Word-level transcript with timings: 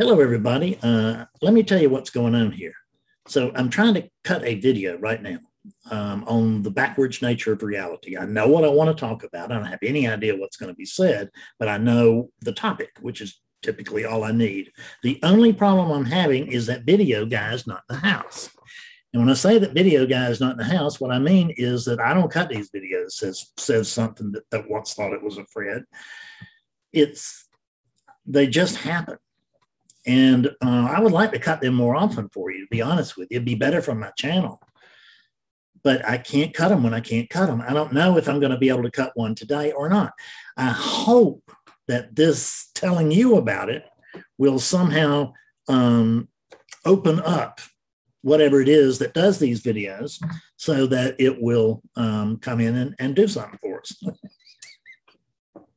Hello, 0.00 0.20
everybody. 0.20 0.78
Uh, 0.80 1.24
let 1.42 1.52
me 1.52 1.64
tell 1.64 1.82
you 1.82 1.90
what's 1.90 2.10
going 2.10 2.32
on 2.36 2.52
here. 2.52 2.74
So 3.26 3.50
I'm 3.56 3.68
trying 3.68 3.94
to 3.94 4.08
cut 4.22 4.44
a 4.44 4.60
video 4.60 4.96
right 4.98 5.20
now 5.20 5.38
um, 5.90 6.22
on 6.28 6.62
the 6.62 6.70
backwards 6.70 7.20
nature 7.20 7.52
of 7.52 7.64
reality. 7.64 8.16
I 8.16 8.24
know 8.24 8.46
what 8.46 8.62
I 8.62 8.68
want 8.68 8.96
to 8.96 9.00
talk 9.00 9.24
about. 9.24 9.50
I 9.50 9.56
don't 9.56 9.64
have 9.64 9.80
any 9.82 10.06
idea 10.06 10.36
what's 10.36 10.56
going 10.56 10.70
to 10.70 10.76
be 10.76 10.84
said, 10.84 11.30
but 11.58 11.66
I 11.66 11.78
know 11.78 12.30
the 12.42 12.52
topic, 12.52 12.90
which 13.00 13.20
is 13.20 13.40
typically 13.60 14.04
all 14.04 14.22
I 14.22 14.30
need. 14.30 14.70
The 15.02 15.18
only 15.24 15.52
problem 15.52 15.90
I'm 15.90 16.04
having 16.04 16.46
is 16.46 16.66
that 16.66 16.84
video 16.84 17.26
guy 17.26 17.52
is 17.52 17.66
not 17.66 17.82
in 17.90 17.96
the 17.96 18.06
house. 18.06 18.50
And 19.12 19.20
when 19.20 19.30
I 19.30 19.34
say 19.34 19.58
that 19.58 19.72
video 19.72 20.06
guy 20.06 20.28
is 20.28 20.38
not 20.38 20.52
in 20.52 20.58
the 20.58 20.76
house, 20.76 21.00
what 21.00 21.10
I 21.10 21.18
mean 21.18 21.52
is 21.56 21.84
that 21.86 21.98
I 21.98 22.14
don't 22.14 22.30
cut 22.30 22.50
these 22.50 22.70
videos 22.70 23.14
says 23.14 23.50
says 23.56 23.90
something 23.90 24.30
that, 24.30 24.48
that 24.52 24.70
once 24.70 24.94
thought 24.94 25.12
it 25.12 25.24
was 25.24 25.38
a 25.38 25.44
Fred. 25.46 25.82
It's 26.92 27.48
they 28.26 28.46
just 28.46 28.76
happen. 28.76 29.18
And 30.08 30.46
uh, 30.64 30.88
I 30.90 31.00
would 31.00 31.12
like 31.12 31.32
to 31.32 31.38
cut 31.38 31.60
them 31.60 31.74
more 31.74 31.94
often 31.94 32.30
for 32.30 32.50
you, 32.50 32.62
to 32.62 32.70
be 32.70 32.80
honest 32.80 33.18
with 33.18 33.28
you. 33.30 33.36
It'd 33.36 33.44
be 33.44 33.54
better 33.54 33.82
for 33.82 33.94
my 33.94 34.10
channel. 34.16 34.58
But 35.84 36.02
I 36.08 36.16
can't 36.16 36.54
cut 36.54 36.70
them 36.70 36.82
when 36.82 36.94
I 36.94 37.00
can't 37.00 37.28
cut 37.28 37.46
them. 37.46 37.60
I 37.60 37.74
don't 37.74 37.92
know 37.92 38.16
if 38.16 38.26
I'm 38.26 38.40
going 38.40 38.50
to 38.50 38.58
be 38.58 38.70
able 38.70 38.84
to 38.84 38.90
cut 38.90 39.12
one 39.16 39.34
today 39.34 39.70
or 39.72 39.90
not. 39.90 40.14
I 40.56 40.70
hope 40.70 41.52
that 41.88 42.16
this 42.16 42.70
telling 42.74 43.10
you 43.12 43.36
about 43.36 43.68
it 43.68 43.84
will 44.38 44.58
somehow 44.58 45.34
um, 45.68 46.28
open 46.86 47.20
up 47.20 47.60
whatever 48.22 48.62
it 48.62 48.68
is 48.68 48.98
that 48.98 49.14
does 49.14 49.38
these 49.38 49.62
videos 49.62 50.22
so 50.56 50.86
that 50.86 51.16
it 51.18 51.40
will 51.40 51.82
um, 51.96 52.38
come 52.38 52.60
in 52.60 52.76
and, 52.76 52.94
and 52.98 53.14
do 53.14 53.28
something 53.28 53.58
for 53.60 53.80
us. 53.80 54.02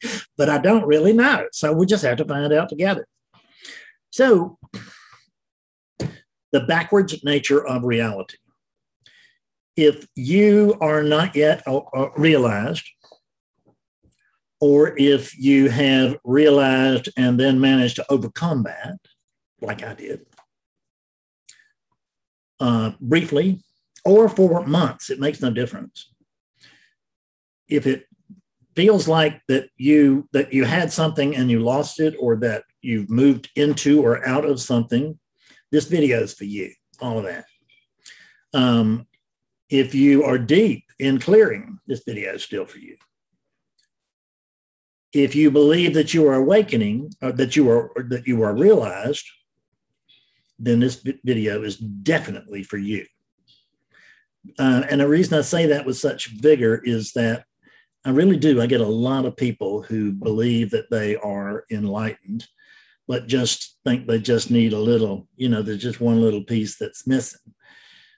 but 0.38 0.50
I 0.50 0.58
don't 0.58 0.88
really 0.88 1.12
know. 1.12 1.48
So 1.52 1.74
we 1.74 1.86
just 1.86 2.04
have 2.06 2.18
to 2.18 2.26
find 2.26 2.52
out 2.54 2.70
together. 2.70 3.06
So, 4.12 4.58
the 6.52 6.60
backwards 6.68 7.24
nature 7.24 7.66
of 7.66 7.84
reality. 7.84 8.38
If 9.78 10.06
you 10.16 10.78
are 10.82 11.02
not 11.02 11.36
yet 11.36 11.64
uh, 11.66 11.78
uh, 11.78 12.10
realized, 12.18 12.88
or 14.60 14.94
if 14.98 15.38
you 15.40 15.70
have 15.70 16.18
realized 16.26 17.10
and 17.18 17.40
then 17.40 17.60
managed 17.60 17.96
to 17.96 18.12
overcome 18.12 18.64
that, 18.64 19.00
like 19.62 19.82
I 19.82 19.94
did, 19.94 20.26
uh, 22.60 22.92
briefly, 23.00 23.64
or 24.04 24.28
for 24.28 24.66
months, 24.66 25.10
it 25.10 25.22
makes 25.22 25.42
no 25.42 25.52
difference. 25.52 26.12
If 27.70 27.88
it 27.88 28.06
feels 28.76 29.08
like 29.08 29.42
that 29.48 29.70
you 29.78 30.28
that 30.34 30.54
you 30.54 30.66
had 30.66 30.92
something 30.92 31.36
and 31.36 31.50
you 31.50 31.60
lost 31.60 32.00
it 32.00 32.16
or 32.20 32.36
that 32.38 32.64
you've 32.82 33.10
moved 33.10 33.50
into 33.56 34.04
or 34.04 34.26
out 34.28 34.46
of 34.46 34.60
something 34.60 35.18
this 35.72 35.86
video 35.86 36.22
is 36.22 36.34
for 36.34 36.46
you 36.46 36.72
all 37.02 37.18
of 37.18 37.24
that. 37.26 37.46
Um, 38.54 39.08
if 39.70 39.96
you 39.96 40.24
are 40.24 40.38
deep 40.38 40.84
in 41.00 41.20
clearing 41.20 41.80
this 41.88 42.04
video 42.06 42.34
is 42.34 42.44
still 42.44 42.66
for 42.66 42.78
you. 42.78 42.98
If 45.14 45.36
you 45.36 45.52
believe 45.52 45.94
that 45.96 46.14
you 46.14 46.28
are 46.28 46.36
awakening 46.36 47.12
or 47.22 47.32
that 47.34 47.56
you 47.56 47.70
are 47.70 47.92
that 48.10 48.28
you 48.28 48.44
are 48.44 48.56
realized 48.56 49.26
then 50.64 50.80
this 50.80 51.04
video 51.24 51.64
is 51.64 51.78
definitely 51.78 52.62
for 52.62 52.78
you. 52.78 53.04
Uh, 54.60 54.84
and 54.90 55.02
the 55.02 55.08
reason 55.08 55.38
i 55.38 55.42
say 55.42 55.66
that 55.66 55.88
with 55.88 55.98
such 55.98 56.28
vigor 56.40 56.82
is 56.84 57.14
that 57.14 57.46
I 58.06 58.10
really 58.10 58.38
do. 58.38 58.62
I 58.62 58.66
get 58.66 58.82
a 58.82 58.86
lot 58.86 59.26
of 59.26 59.38
people 59.38 59.84
who 59.84 60.12
believe 60.12 60.72
that 60.72 60.90
they 60.90 61.16
are 61.18 61.66
enlightened, 61.72 62.48
but 63.12 63.28
just 63.28 63.78
think 63.84 64.08
they 64.08 64.20
just 64.20 64.50
need 64.50 64.72
a 64.72 64.80
little, 64.80 65.28
you 65.36 65.50
know, 65.50 65.62
there's 65.62 65.82
just 65.82 66.00
one 66.00 66.22
little 66.22 66.46
piece 66.46 66.78
that's 66.78 67.06
missing. 67.06 67.42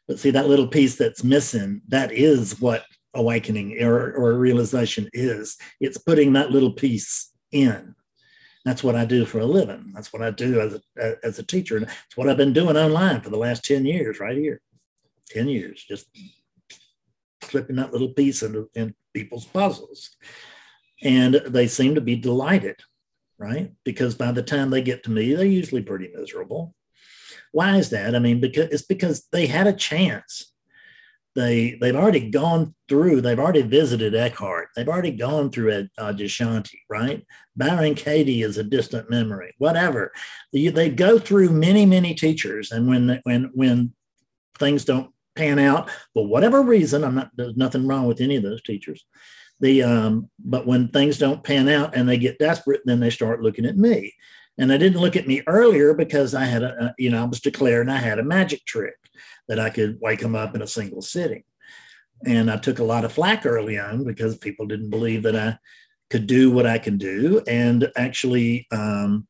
But 0.08 0.19
see, 0.19 0.30
that 0.30 0.47
little 0.47 0.67
piece 0.67 0.97
that's 0.97 1.23
missing, 1.23 1.81
that 1.88 2.11
is 2.11 2.61
what 2.61 2.86
awakening 3.15 3.81
or, 3.81 4.14
or 4.14 4.37
realization 4.37 5.09
is. 5.11 5.58
It's 5.80 5.98
putting 5.98 6.33
that 6.33 6.52
little 6.52 6.73
piece 6.73 7.33
in. 7.52 7.95
That's 8.65 8.83
what 8.83 8.95
I 8.95 9.05
do 9.05 9.26
for 9.26 9.39
a 9.39 9.45
living. 9.48 9.93
That's 9.95 10.14
what 10.14 10.21
I 10.21 10.30
do 10.30 10.61
as 10.61 10.80
a, 10.95 11.15
as 11.25 11.39
a 11.39 11.43
teacher. 11.43 11.77
And 11.77 11.87
it's 11.87 12.15
what 12.15 12.30
I've 12.30 12.37
been 12.37 12.54
doing 12.54 12.77
online 12.77 13.21
for 13.21 13.31
the 13.31 13.37
last 13.37 13.65
10 13.65 13.87
years, 13.87 14.20
right 14.20 14.37
here. 14.37 14.61
10 15.31 15.48
years, 15.48 15.83
just 15.83 16.05
slipping 17.42 17.77
that 17.77 17.92
little 17.92 18.10
piece 18.10 18.43
into, 18.43 18.70
in 18.75 18.93
people's 19.11 19.45
puzzles. 19.45 20.11
And 21.02 21.33
they 21.48 21.65
seem 21.65 21.95
to 21.95 22.02
be 22.02 22.15
delighted, 22.15 22.75
right? 23.38 23.71
Because 23.83 24.16
by 24.16 24.32
the 24.32 24.44
time 24.44 24.70
they 24.70 24.82
get 24.82 25.04
to 25.04 25.11
me, 25.11 25.33
they're 25.33 25.45
usually 25.45 25.82
pretty 25.82 26.10
miserable. 26.14 26.73
Why 27.52 27.77
is 27.77 27.89
that? 27.92 28.16
I 28.16 28.20
mean, 28.20 28.39
because 28.39 28.70
it's 28.70 28.83
because 28.83 29.27
they 29.32 29.48
had 29.48 29.67
a 29.67 29.73
chance. 29.73 30.52
They 31.36 31.77
they've 31.82 31.95
already 31.95 32.30
gone 32.30 32.76
through. 32.88 33.22
They've 33.22 33.39
already 33.39 33.64
visited 33.64 34.14
Eckhart. 34.14 34.70
They've 34.76 34.88
already 34.88 35.11
gone 35.11 35.49
through 35.49 35.73
uh, 35.73 35.83
Adyashanti, 35.99 36.77
right? 36.89 37.26
Byron 37.55 37.95
Katie 37.95 38.43
is 38.43 38.58
a 38.58 38.64
distant 38.64 39.10
memory. 39.10 39.54
Whatever. 39.58 40.11
They, 40.52 40.67
they 40.67 40.89
go 40.89 41.17
through 41.17 41.49
many 41.49 41.86
many 41.88 42.14
teachers, 42.14 42.72
and 42.72 42.88
when 42.88 43.20
when 43.23 43.49
when 43.54 43.93
things 44.60 44.86
don't 44.86 45.11
pan 45.36 45.60
out 45.60 45.89
for 46.14 46.27
whatever 46.27 46.61
reason. 46.61 47.04
I'm 47.04 47.16
not, 47.16 47.32
there's 47.36 47.58
nothing 47.58 47.88
wrong 47.88 48.05
with 48.05 48.22
any 48.22 48.36
of 48.36 48.43
those 48.43 48.61
teachers. 48.61 49.05
The, 49.63 49.81
um, 49.81 50.29
but 50.39 50.67
when 50.67 50.89
things 50.89 51.17
don't 51.17 51.41
pan 51.41 51.69
out 51.69 51.95
and 51.95 52.07
they 52.07 52.17
get 52.17 52.37
desperate, 52.37 52.81
then 52.83 52.99
they 52.99 53.09
start 53.09 53.41
looking 53.41 53.65
at 53.65 53.77
me. 53.77 54.13
And 54.57 54.69
they 54.69 54.77
didn't 54.77 54.99
look 54.99 55.15
at 55.15 55.25
me 55.25 55.41
earlier 55.47 55.93
because 55.93 56.35
I 56.35 56.43
had 56.43 56.63
a, 56.63 56.93
you 56.97 57.09
know, 57.09 57.21
I 57.21 57.25
was 57.25 57.39
declaring 57.39 57.87
I 57.87 57.95
had 57.95 58.19
a 58.19 58.23
magic 58.23 58.65
trick 58.65 58.95
that 59.47 59.61
I 59.61 59.69
could 59.69 59.99
wake 60.01 60.19
them 60.19 60.35
up 60.35 60.53
in 60.53 60.61
a 60.61 60.67
single 60.67 61.01
sitting. 61.01 61.45
And 62.25 62.51
I 62.51 62.57
took 62.57 62.79
a 62.79 62.83
lot 62.83 63.05
of 63.05 63.13
flack 63.13 63.45
early 63.45 63.79
on 63.79 64.03
because 64.03 64.37
people 64.37 64.65
didn't 64.65 64.89
believe 64.89 65.23
that 65.23 65.37
I 65.37 65.57
could 66.09 66.27
do 66.27 66.51
what 66.51 66.65
I 66.65 66.77
can 66.77 66.97
do. 66.97 67.41
And 67.47 67.89
actually, 67.95 68.67
um, 68.69 69.27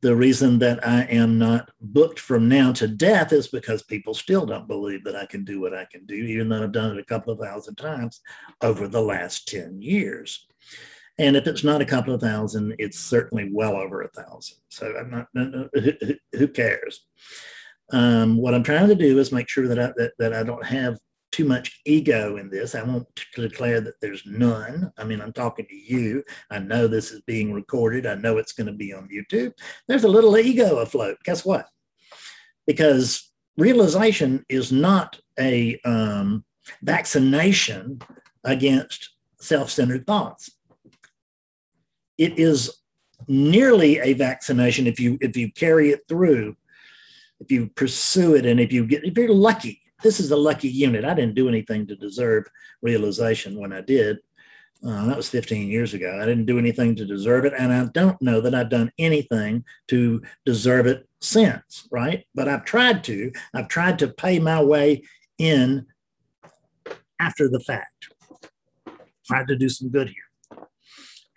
the 0.00 0.14
reason 0.14 0.58
that 0.60 0.86
I 0.86 1.02
am 1.04 1.38
not 1.38 1.70
booked 1.80 2.20
from 2.20 2.48
now 2.48 2.72
to 2.72 2.86
death 2.86 3.32
is 3.32 3.48
because 3.48 3.82
people 3.82 4.14
still 4.14 4.46
don't 4.46 4.68
believe 4.68 5.02
that 5.04 5.16
I 5.16 5.26
can 5.26 5.44
do 5.44 5.60
what 5.60 5.74
I 5.74 5.86
can 5.86 6.06
do, 6.06 6.14
even 6.14 6.48
though 6.48 6.62
I've 6.62 6.72
done 6.72 6.96
it 6.96 7.00
a 7.00 7.04
couple 7.04 7.32
of 7.32 7.40
thousand 7.40 7.76
times 7.76 8.20
over 8.62 8.86
the 8.86 9.02
last 9.02 9.48
10 9.48 9.82
years. 9.82 10.46
And 11.18 11.36
if 11.36 11.48
it's 11.48 11.64
not 11.64 11.80
a 11.80 11.86
couple 11.86 12.14
of 12.14 12.20
thousand, 12.20 12.76
it's 12.78 12.98
certainly 12.98 13.50
well 13.52 13.74
over 13.74 14.02
a 14.02 14.08
thousand. 14.08 14.58
So 14.68 14.94
I'm 14.96 15.10
not, 15.10 15.26
who 16.32 16.48
cares? 16.48 17.04
Um, 17.92 18.36
what 18.36 18.54
I'm 18.54 18.62
trying 18.62 18.88
to 18.88 18.94
do 18.94 19.18
is 19.18 19.32
make 19.32 19.48
sure 19.48 19.66
that 19.66 19.78
I, 19.80 19.92
that, 19.96 20.12
that 20.18 20.32
I 20.32 20.44
don't 20.44 20.64
have 20.64 20.98
too 21.38 21.44
much 21.44 21.80
ego 21.86 22.36
in 22.36 22.50
this. 22.50 22.74
I 22.74 22.82
won't 22.82 23.06
declare 23.36 23.80
that 23.80 24.00
there's 24.00 24.26
none. 24.26 24.92
I 24.98 25.04
mean, 25.04 25.20
I'm 25.20 25.32
talking 25.32 25.66
to 25.66 25.76
you. 25.76 26.24
I 26.50 26.58
know 26.58 26.88
this 26.88 27.12
is 27.12 27.20
being 27.20 27.52
recorded. 27.52 28.06
I 28.06 28.16
know 28.16 28.38
it's 28.38 28.54
going 28.54 28.66
to 28.66 28.72
be 28.72 28.92
on 28.92 29.08
YouTube. 29.08 29.52
There's 29.86 30.02
a 30.02 30.08
little 30.08 30.36
ego 30.36 30.78
afloat. 30.78 31.16
Guess 31.24 31.44
what? 31.44 31.66
Because 32.66 33.30
realization 33.56 34.44
is 34.48 34.72
not 34.72 35.20
a 35.38 35.78
um, 35.84 36.44
vaccination 36.82 38.00
against 38.42 39.10
self 39.40 39.70
centered 39.70 40.08
thoughts. 40.08 40.50
It 42.18 42.36
is 42.36 42.78
nearly 43.28 44.00
a 44.00 44.14
vaccination 44.14 44.88
if 44.88 44.98
you 44.98 45.18
if 45.20 45.36
you 45.36 45.52
carry 45.52 45.90
it 45.90 46.00
through 46.08 46.56
if 47.40 47.50
you 47.50 47.68
pursue 47.74 48.36
it 48.36 48.46
and 48.46 48.58
if 48.60 48.72
you 48.72 48.86
get 48.86 49.04
if 49.04 49.18
you're 49.18 49.28
lucky 49.28 49.82
this 50.02 50.20
is 50.20 50.30
a 50.30 50.36
lucky 50.36 50.68
unit. 50.68 51.04
I 51.04 51.14
didn't 51.14 51.34
do 51.34 51.48
anything 51.48 51.86
to 51.86 51.96
deserve 51.96 52.44
realization 52.82 53.58
when 53.58 53.72
I 53.72 53.80
did. 53.80 54.18
Uh, 54.86 55.06
that 55.06 55.16
was 55.16 55.28
15 55.28 55.68
years 55.68 55.92
ago. 55.92 56.20
I 56.22 56.24
didn't 56.24 56.46
do 56.46 56.58
anything 56.58 56.94
to 56.96 57.04
deserve 57.04 57.44
it. 57.44 57.52
And 57.58 57.72
I 57.72 57.86
don't 57.86 58.20
know 58.22 58.40
that 58.40 58.54
I've 58.54 58.70
done 58.70 58.92
anything 58.98 59.64
to 59.88 60.22
deserve 60.44 60.86
it 60.86 61.08
since, 61.20 61.88
right? 61.90 62.24
But 62.34 62.48
I've 62.48 62.64
tried 62.64 63.02
to. 63.04 63.32
I've 63.54 63.68
tried 63.68 63.98
to 63.98 64.08
pay 64.08 64.38
my 64.38 64.62
way 64.62 65.02
in 65.38 65.86
after 67.20 67.48
the 67.48 67.60
fact. 67.60 68.08
Tried 69.26 69.48
to 69.48 69.56
do 69.56 69.68
some 69.68 69.90
good 69.90 70.08
here. 70.08 70.27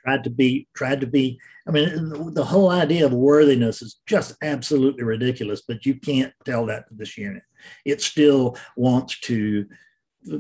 Tried 0.04 0.24
to 0.24 0.30
be, 0.30 0.68
tried 0.76 1.02
to 1.02 1.08
be, 1.08 1.40
I 1.68 1.72
mean, 1.72 2.34
the 2.34 2.44
whole 2.44 2.72
idea 2.72 3.06
of 3.06 3.14
worthiness 3.14 3.82
is 3.82 4.00
just 4.08 4.36
absolutely 4.42 5.04
ridiculous, 5.04 5.62
but 5.62 5.86
you 5.86 5.96
can't 5.96 6.34
tell 6.44 6.66
that 6.66 6.88
to 6.90 6.96
this 6.96 7.18
unit 7.18 7.44
it 7.86 8.02
still 8.02 8.58
wants 8.76 9.20
to 9.22 9.68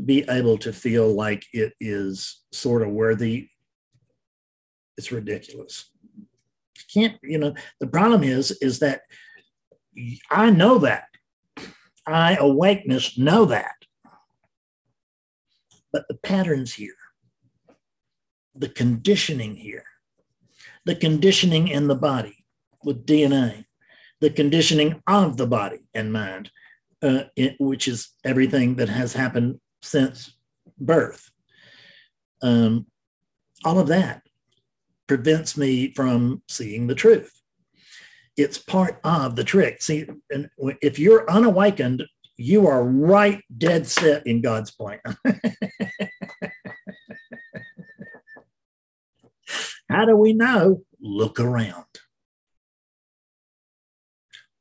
be 0.05 0.23
able 0.29 0.57
to 0.59 0.71
feel 0.71 1.13
like 1.13 1.45
it 1.53 1.73
is 1.79 2.43
sort 2.51 2.81
of 2.81 2.89
worthy. 2.89 3.49
It's 4.97 5.11
ridiculous. 5.11 5.89
You 6.15 6.83
can't, 6.93 7.19
you 7.23 7.37
know, 7.37 7.55
the 7.79 7.87
problem 7.87 8.23
is, 8.23 8.51
is 8.61 8.79
that 8.79 9.01
I 10.29 10.49
know 10.51 10.79
that. 10.79 11.05
I, 12.05 12.35
awakeness, 12.35 13.17
know 13.17 13.45
that. 13.45 13.75
But 15.93 16.05
the 16.07 16.15
patterns 16.15 16.73
here, 16.73 16.95
the 18.55 18.69
conditioning 18.69 19.55
here, 19.55 19.85
the 20.85 20.95
conditioning 20.95 21.67
in 21.67 21.87
the 21.87 21.95
body 21.95 22.45
with 22.83 23.05
DNA, 23.05 23.65
the 24.19 24.29
conditioning 24.29 25.01
of 25.07 25.37
the 25.37 25.47
body 25.47 25.87
and 25.93 26.13
mind, 26.13 26.51
uh, 27.01 27.23
it, 27.35 27.55
which 27.59 27.87
is 27.87 28.09
everything 28.23 28.75
that 28.75 28.89
has 28.89 29.13
happened 29.13 29.59
since 29.81 30.35
birth. 30.79 31.31
Um, 32.41 32.87
all 33.63 33.79
of 33.79 33.87
that 33.87 34.23
prevents 35.07 35.57
me 35.57 35.93
from 35.93 36.41
seeing 36.47 36.87
the 36.87 36.95
truth. 36.95 37.31
It's 38.37 38.57
part 38.57 38.99
of 39.03 39.35
the 39.35 39.43
trick. 39.43 39.81
See, 39.81 40.07
and 40.29 40.49
if 40.81 40.97
you're 40.97 41.29
unawakened, 41.29 42.03
you 42.37 42.65
are 42.67 42.83
right 42.83 43.43
dead 43.57 43.87
set 43.87 44.25
in 44.25 44.41
God's 44.41 44.71
plan. 44.71 44.99
How 49.91 50.05
do 50.05 50.15
we 50.15 50.33
know? 50.33 50.83
Look 50.99 51.39
around. 51.39 51.85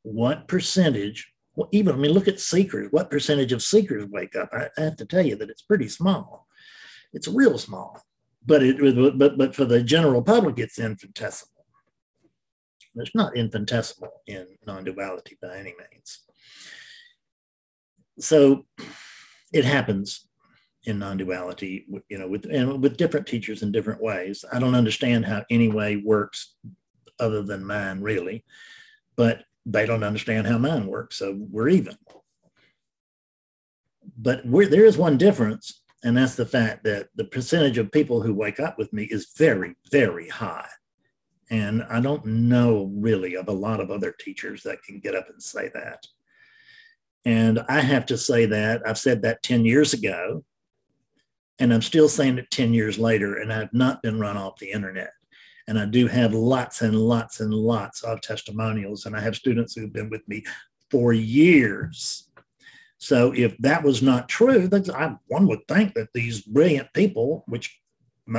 What 0.02 0.48
percentage, 0.48 1.32
well, 1.54 1.68
even, 1.72 1.94
I 1.94 1.98
mean, 1.98 2.12
look 2.12 2.26
at 2.26 2.40
seekers. 2.40 2.88
What 2.90 3.10
percentage 3.10 3.52
of 3.52 3.62
seekers 3.62 4.06
wake 4.10 4.34
up? 4.34 4.48
I, 4.52 4.68
I 4.76 4.82
have 4.82 4.96
to 4.96 5.04
tell 5.04 5.24
you 5.24 5.36
that 5.36 5.50
it's 5.50 5.62
pretty 5.62 5.88
small. 5.88 6.46
It's 7.12 7.28
real 7.28 7.58
small, 7.58 8.02
but 8.44 8.62
it, 8.62 9.18
but, 9.18 9.36
but 9.36 9.54
for 9.54 9.64
the 9.64 9.82
general 9.82 10.22
public, 10.22 10.58
it's 10.58 10.78
infinitesimal. 10.78 11.64
It's 12.96 13.14
not 13.14 13.36
infinitesimal 13.36 14.10
in 14.26 14.46
non 14.66 14.84
duality 14.84 15.38
by 15.40 15.56
any 15.56 15.74
means. 15.78 16.20
So 18.18 18.66
it 19.52 19.64
happens 19.64 20.26
in 20.84 20.98
non-duality 20.98 21.86
you 22.08 22.18
know 22.18 22.26
with 22.26 22.46
and 22.46 22.82
with 22.82 22.96
different 22.96 23.26
teachers 23.26 23.62
in 23.62 23.72
different 23.72 24.02
ways. 24.02 24.44
I 24.52 24.58
don't 24.58 24.74
understand 24.74 25.26
how 25.26 25.44
any 25.50 25.68
way 25.68 25.96
works 25.96 26.54
other 27.18 27.42
than 27.42 27.66
mine 27.66 28.00
really 28.00 28.44
but 29.20 29.44
they 29.66 29.84
don't 29.84 30.02
understand 30.02 30.46
how 30.46 30.56
mine 30.56 30.86
works 30.86 31.16
so 31.16 31.36
we're 31.50 31.68
even. 31.68 31.94
But 34.16 34.40
there 34.44 34.86
is 34.86 34.96
one 34.96 35.18
difference 35.18 35.82
and 36.02 36.16
that's 36.16 36.34
the 36.34 36.46
fact 36.46 36.84
that 36.84 37.08
the 37.14 37.24
percentage 37.24 37.76
of 37.76 37.92
people 37.92 38.22
who 38.22 38.32
wake 38.32 38.58
up 38.58 38.78
with 38.78 38.90
me 38.94 39.04
is 39.04 39.32
very 39.36 39.74
very 39.90 40.28
high. 40.28 40.68
And 41.50 41.82
i 41.90 42.00
don't 42.00 42.24
know 42.24 42.90
really 42.94 43.34
of 43.34 43.48
a 43.48 43.52
lot 43.66 43.80
of 43.80 43.90
other 43.90 44.14
teachers 44.18 44.62
that 44.62 44.82
can 44.82 45.00
get 45.00 45.14
up 45.14 45.28
and 45.28 45.42
say 45.42 45.68
that. 45.74 46.06
And 47.26 47.60
i 47.68 47.80
have 47.80 48.06
to 48.06 48.16
say 48.16 48.46
that 48.46 48.80
i've 48.86 49.04
said 49.06 49.20
that 49.22 49.42
10 49.42 49.66
years 49.66 49.92
ago 49.92 50.44
and 51.60 51.72
I'm 51.72 51.82
still 51.82 52.08
saying 52.08 52.38
it 52.38 52.50
10 52.50 52.72
years 52.72 52.98
later, 52.98 53.36
and 53.36 53.52
I've 53.52 53.72
not 53.72 54.02
been 54.02 54.18
run 54.18 54.36
off 54.36 54.58
the 54.58 54.72
internet. 54.72 55.12
And 55.68 55.78
I 55.78 55.84
do 55.84 56.08
have 56.08 56.34
lots 56.34 56.80
and 56.80 56.98
lots 56.98 57.40
and 57.40 57.54
lots 57.54 58.02
of 58.02 58.22
testimonials, 58.22 59.06
and 59.06 59.14
I 59.14 59.20
have 59.20 59.36
students 59.36 59.74
who've 59.74 59.92
been 59.92 60.10
with 60.10 60.26
me 60.26 60.42
for 60.90 61.12
years. 61.12 62.28
So 62.98 63.32
if 63.32 63.56
that 63.58 63.84
was 63.84 64.02
not 64.02 64.28
true, 64.28 64.68
I, 64.94 65.16
one 65.28 65.46
would 65.46 65.68
think 65.68 65.94
that 65.94 66.08
these 66.12 66.40
brilliant 66.40 66.92
people, 66.94 67.44
which 67.46 67.78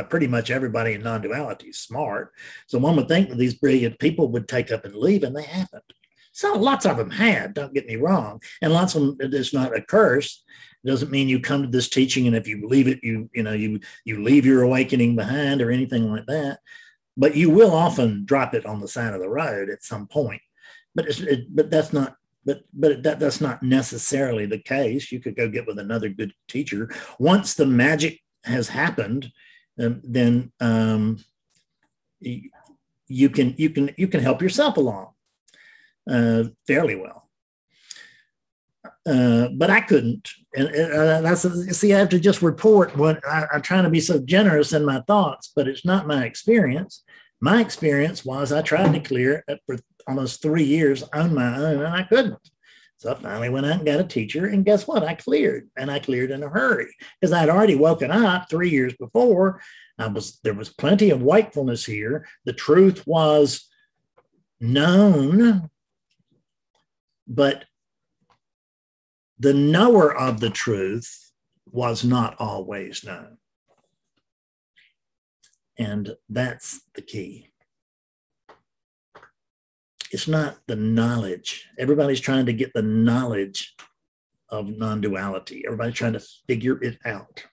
pretty 0.09 0.27
much 0.27 0.51
everybody 0.51 0.93
in 0.93 1.03
non-duality 1.03 1.67
is 1.67 1.79
smart, 1.79 2.33
so 2.67 2.79
one 2.79 2.95
would 2.95 3.07
think 3.07 3.29
that 3.29 3.37
these 3.37 3.53
brilliant 3.53 3.99
people 3.99 4.29
would 4.31 4.47
take 4.47 4.71
up 4.71 4.83
and 4.83 4.95
leave, 4.95 5.23
and 5.23 5.35
they 5.35 5.43
haven't. 5.43 5.83
So 6.31 6.53
lots 6.53 6.85
of 6.85 6.97
them 6.97 7.11
have, 7.11 7.53
don't 7.53 7.73
get 7.73 7.87
me 7.87 7.97
wrong. 7.97 8.41
And 8.61 8.73
lots 8.73 8.95
of 8.95 9.17
them, 9.17 9.17
it's 9.33 9.53
not 9.53 9.75
a 9.75 9.81
curse. 9.81 10.43
It 10.83 10.87
doesn't 10.87 11.11
mean 11.11 11.29
you 11.29 11.39
come 11.39 11.61
to 11.61 11.67
this 11.67 11.89
teaching 11.89 12.27
and 12.27 12.35
if 12.35 12.47
you 12.47 12.67
leave 12.67 12.87
it, 12.87 13.03
you, 13.03 13.29
you 13.33 13.43
know, 13.43 13.53
you, 13.53 13.79
you 14.03 14.23
leave 14.23 14.45
your 14.45 14.63
awakening 14.63 15.15
behind 15.15 15.61
or 15.61 15.71
anything 15.71 16.11
like 16.11 16.25
that. 16.25 16.59
But 17.17 17.35
you 17.35 17.49
will 17.49 17.71
often 17.71 18.25
drop 18.25 18.53
it 18.53 18.65
on 18.65 18.79
the 18.79 18.87
side 18.87 19.13
of 19.13 19.21
the 19.21 19.29
road 19.29 19.69
at 19.69 19.83
some 19.83 20.07
point. 20.07 20.41
But 20.95 21.07
it's, 21.07 21.19
it, 21.19 21.55
but 21.55 21.69
that's 21.69 21.93
not 21.93 22.15
but 22.45 22.63
but 22.73 23.03
that 23.03 23.19
that's 23.19 23.41
not 23.41 23.61
necessarily 23.61 24.45
the 24.45 24.57
case. 24.57 25.11
You 25.11 25.19
could 25.19 25.35
go 25.35 25.47
get 25.47 25.67
with 25.67 25.79
another 25.79 26.09
good 26.09 26.33
teacher 26.47 26.89
once 27.19 27.53
the 27.53 27.65
magic 27.65 28.19
has 28.43 28.67
happened. 28.67 29.31
Um, 29.79 30.01
then 30.03 30.51
um, 30.59 31.23
you 32.19 33.29
can 33.29 33.53
you 33.57 33.69
can 33.69 33.91
you 33.97 34.07
can 34.07 34.21
help 34.21 34.41
yourself 34.41 34.77
along 34.77 35.09
uh, 36.09 36.45
fairly 36.67 36.95
well. 36.95 37.20
Uh, 39.07 39.47
but 39.55 39.71
I 39.71 39.81
couldn't, 39.81 40.29
and, 40.55 40.67
and 40.67 41.25
that's 41.25 41.41
see. 41.75 41.91
I 41.91 41.97
have 41.97 42.09
to 42.09 42.19
just 42.19 42.43
report 42.43 42.95
what 42.95 43.19
I, 43.27 43.47
I'm 43.51 43.63
trying 43.63 43.83
to 43.83 43.89
be 43.89 43.99
so 43.99 44.19
generous 44.19 44.73
in 44.73 44.85
my 44.85 45.01
thoughts, 45.07 45.51
but 45.55 45.67
it's 45.67 45.83
not 45.83 46.05
my 46.05 46.23
experience. 46.23 47.03
My 47.39 47.61
experience 47.61 48.23
was 48.23 48.51
I 48.51 48.61
tried 48.61 48.93
to 48.93 48.99
clear 48.99 49.43
it 49.47 49.59
for 49.65 49.77
almost 50.07 50.43
three 50.43 50.63
years 50.63 51.01
on 51.13 51.33
my 51.33 51.57
own, 51.57 51.77
and 51.81 51.95
I 51.95 52.03
couldn't. 52.03 52.47
So 52.97 53.11
I 53.11 53.15
finally 53.15 53.49
went 53.49 53.65
out 53.65 53.77
and 53.77 53.85
got 53.87 53.99
a 53.99 54.03
teacher, 54.03 54.45
and 54.45 54.63
guess 54.63 54.85
what? 54.85 55.03
I 55.03 55.15
cleared, 55.15 55.67
and 55.75 55.89
I 55.89 55.97
cleared 55.97 56.29
in 56.29 56.43
a 56.43 56.49
hurry 56.49 56.93
because 57.19 57.33
I'd 57.33 57.49
already 57.49 57.75
woken 57.75 58.11
up 58.11 58.51
three 58.51 58.69
years 58.69 58.93
before. 58.93 59.61
I 59.97 60.09
was 60.09 60.39
there 60.43 60.53
was 60.53 60.69
plenty 60.69 61.09
of 61.09 61.23
wakefulness 61.23 61.85
here. 61.85 62.27
The 62.45 62.53
truth 62.53 63.07
was 63.07 63.67
known 64.59 65.71
but 67.31 67.63
the 69.41 69.53
knower 69.55 70.15
of 70.15 70.39
the 70.39 70.51
truth 70.51 71.31
was 71.71 72.03
not 72.03 72.35
always 72.37 73.03
known. 73.03 73.37
And 75.79 76.15
that's 76.29 76.81
the 76.93 77.01
key. 77.01 77.47
It's 80.11 80.27
not 80.27 80.57
the 80.67 80.75
knowledge. 80.75 81.67
Everybody's 81.79 82.19
trying 82.19 82.45
to 82.45 82.53
get 82.53 82.71
the 82.73 82.83
knowledge 82.83 83.75
of 84.49 84.77
non 84.77 85.01
duality, 85.01 85.63
everybody's 85.65 85.95
trying 85.95 86.13
to 86.13 86.23
figure 86.47 86.83
it 86.83 86.99
out. 87.05 87.43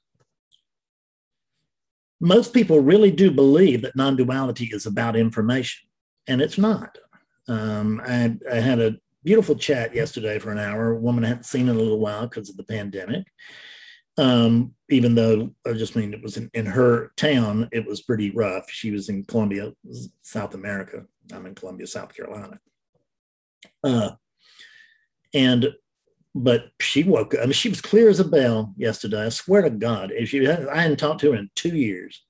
Most 2.20 2.52
people 2.52 2.80
really 2.80 3.12
do 3.12 3.30
believe 3.30 3.80
that 3.82 3.96
non 3.96 4.14
duality 4.16 4.66
is 4.72 4.84
about 4.84 5.16
information, 5.16 5.88
and 6.26 6.42
it's 6.42 6.58
not. 6.58 6.98
Um, 7.46 8.02
I, 8.04 8.36
I 8.52 8.56
had 8.56 8.80
a 8.80 8.96
beautiful 9.28 9.54
chat 9.54 9.94
yesterday 9.94 10.38
for 10.38 10.50
an 10.50 10.58
hour. 10.58 10.92
A 10.92 10.98
woman 10.98 11.22
I 11.22 11.28
hadn't 11.28 11.44
seen 11.44 11.68
in 11.68 11.76
a 11.76 11.78
little 11.78 11.98
while 11.98 12.26
because 12.26 12.48
of 12.48 12.56
the 12.56 12.64
pandemic. 12.64 13.26
Um, 14.16 14.72
even 14.88 15.14
though 15.14 15.50
I 15.66 15.74
just 15.74 15.94
mean 15.94 16.14
it 16.14 16.22
was 16.22 16.38
in, 16.38 16.50
in 16.54 16.64
her 16.64 17.12
town, 17.18 17.68
it 17.70 17.86
was 17.86 18.00
pretty 18.00 18.30
rough. 18.30 18.70
She 18.70 18.90
was 18.90 19.10
in 19.10 19.24
Colombia, 19.24 19.74
South 20.22 20.54
America. 20.54 21.04
I'm 21.30 21.44
in 21.44 21.54
Columbia, 21.54 21.86
South 21.86 22.16
Carolina. 22.16 22.58
Uh, 23.84 24.12
and 25.34 25.74
but 26.34 26.70
she 26.80 27.02
woke 27.02 27.34
up. 27.34 27.40
I 27.42 27.44
mean, 27.44 27.52
she 27.52 27.68
was 27.68 27.82
clear 27.82 28.08
as 28.08 28.20
a 28.20 28.24
bell 28.24 28.72
yesterday. 28.78 29.26
I 29.26 29.28
swear 29.28 29.60
to 29.60 29.68
God, 29.68 30.10
if 30.10 30.30
she 30.30 30.42
had, 30.42 30.68
I 30.68 30.80
hadn't 30.80 31.00
talked 31.00 31.20
to 31.20 31.32
her 31.32 31.38
in 31.38 31.50
two 31.54 31.76
years, 31.76 32.24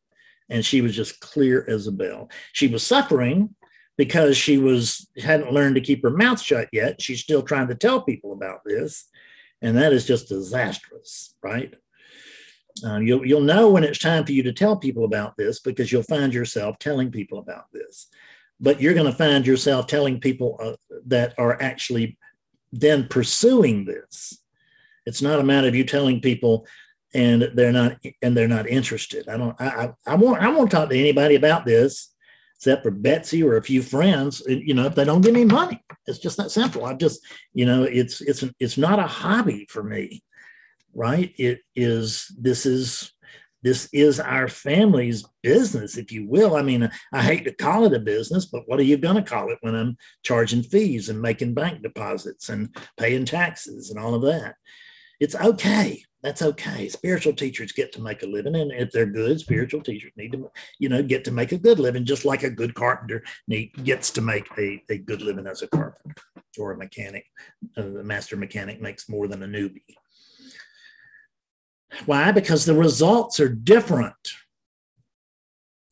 and 0.50 0.66
she 0.66 0.80
was 0.80 0.96
just 0.96 1.20
clear 1.20 1.64
as 1.68 1.86
a 1.86 1.92
bell. 1.92 2.28
She 2.54 2.66
was 2.66 2.84
suffering 2.84 3.54
because 3.98 4.36
she 4.36 4.56
was 4.56 5.06
hadn't 5.18 5.52
learned 5.52 5.74
to 5.74 5.80
keep 5.82 6.02
her 6.02 6.10
mouth 6.10 6.40
shut 6.40 6.68
yet. 6.72 7.02
She's 7.02 7.20
still 7.20 7.42
trying 7.42 7.68
to 7.68 7.74
tell 7.74 8.00
people 8.00 8.32
about 8.32 8.60
this, 8.64 9.04
and 9.60 9.76
that 9.76 9.92
is 9.92 10.06
just 10.06 10.28
disastrous, 10.28 11.34
right? 11.42 11.74
Uh, 12.82 12.98
you'll 12.98 13.26
you'll 13.26 13.40
know 13.40 13.68
when 13.68 13.84
it's 13.84 13.98
time 13.98 14.24
for 14.24 14.32
you 14.32 14.44
to 14.44 14.52
tell 14.52 14.76
people 14.76 15.04
about 15.04 15.36
this 15.36 15.60
because 15.60 15.92
you'll 15.92 16.04
find 16.04 16.32
yourself 16.32 16.78
telling 16.78 17.10
people 17.10 17.40
about 17.40 17.64
this, 17.72 18.06
but 18.60 18.80
you're 18.80 18.94
going 18.94 19.10
to 19.10 19.12
find 19.12 19.46
yourself 19.46 19.88
telling 19.88 20.20
people 20.20 20.58
uh, 20.62 20.72
that 21.06 21.34
are 21.36 21.60
actually 21.60 22.16
then 22.72 23.08
pursuing 23.08 23.84
this. 23.84 24.38
It's 25.06 25.22
not 25.22 25.40
a 25.40 25.44
matter 25.44 25.66
of 25.66 25.74
you 25.74 25.84
telling 25.84 26.20
people 26.20 26.66
and 27.14 27.50
they're 27.54 27.72
not 27.72 27.96
and 28.22 28.36
they're 28.36 28.46
not 28.46 28.68
interested. 28.68 29.28
I 29.28 29.36
don't. 29.36 29.60
I 29.60 29.66
I, 29.66 29.92
I 30.06 30.14
won't. 30.14 30.40
I 30.40 30.50
won't 30.50 30.70
talk 30.70 30.88
to 30.88 30.98
anybody 30.98 31.34
about 31.34 31.66
this 31.66 32.14
except 32.58 32.82
for 32.82 32.90
Betsy 32.90 33.40
or 33.40 33.56
a 33.56 33.62
few 33.62 33.82
friends, 33.82 34.42
uh, 34.48 34.50
you 34.52 34.74
know, 34.74 34.86
if 34.86 34.96
they 34.96 35.04
don't 35.04 35.20
give 35.20 35.34
me 35.34 35.44
money. 35.44 35.80
It's 36.06 36.18
just 36.18 36.36
that 36.38 36.50
simple. 36.50 36.84
I 36.84 36.94
just, 36.94 37.24
you 37.54 37.64
know, 37.66 37.84
it's 37.84 38.20
it's 38.20 38.44
it's 38.58 38.76
not 38.76 38.98
a 38.98 39.06
hobby 39.06 39.66
for 39.70 39.84
me, 39.84 40.24
right? 40.92 41.32
It 41.36 41.60
is 41.76 42.34
this 42.36 42.66
is 42.66 43.12
this 43.62 43.88
is 43.92 44.18
our 44.18 44.48
family's 44.48 45.24
business, 45.42 45.96
if 45.96 46.10
you 46.10 46.28
will. 46.28 46.56
I 46.56 46.62
mean, 46.62 46.90
I 47.12 47.22
hate 47.22 47.44
to 47.44 47.54
call 47.54 47.84
it 47.84 47.94
a 47.94 48.00
business, 48.00 48.46
but 48.46 48.62
what 48.66 48.80
are 48.80 48.84
you 48.84 48.96
going 48.96 49.16
to 49.16 49.22
call 49.22 49.50
it 49.50 49.58
when 49.60 49.76
I'm 49.76 49.96
charging 50.24 50.62
fees 50.62 51.08
and 51.08 51.22
making 51.22 51.54
bank 51.54 51.82
deposits 51.82 52.48
and 52.48 52.74
paying 52.96 53.24
taxes 53.24 53.90
and 53.90 54.00
all 54.00 54.14
of 54.14 54.22
that? 54.22 54.56
It's 55.20 55.34
okay 55.36 56.02
that's 56.22 56.42
okay. 56.42 56.88
Spiritual 56.88 57.32
teachers 57.32 57.72
get 57.72 57.92
to 57.92 58.00
make 58.00 58.22
a 58.22 58.26
living, 58.26 58.56
and 58.56 58.72
if 58.72 58.90
they're 58.90 59.06
good, 59.06 59.38
spiritual 59.38 59.82
teachers 59.82 60.12
need 60.16 60.32
to, 60.32 60.50
you 60.78 60.88
know, 60.88 61.02
get 61.02 61.24
to 61.24 61.30
make 61.30 61.52
a 61.52 61.58
good 61.58 61.78
living, 61.78 62.04
just 62.04 62.24
like 62.24 62.42
a 62.42 62.50
good 62.50 62.74
carpenter 62.74 63.22
need, 63.46 63.72
gets 63.84 64.10
to 64.10 64.20
make 64.20 64.46
a, 64.58 64.82
a 64.90 64.98
good 64.98 65.22
living 65.22 65.46
as 65.46 65.62
a 65.62 65.68
carpenter 65.68 66.22
or 66.58 66.72
a 66.72 66.76
mechanic. 66.76 67.24
Uh, 67.76 67.82
the 67.82 68.02
master 68.02 68.36
mechanic 68.36 68.80
makes 68.80 69.08
more 69.08 69.28
than 69.28 69.42
a 69.44 69.46
newbie. 69.46 69.94
Why? 72.06 72.32
Because 72.32 72.64
the 72.64 72.74
results 72.74 73.38
are 73.38 73.48
different. 73.48 74.14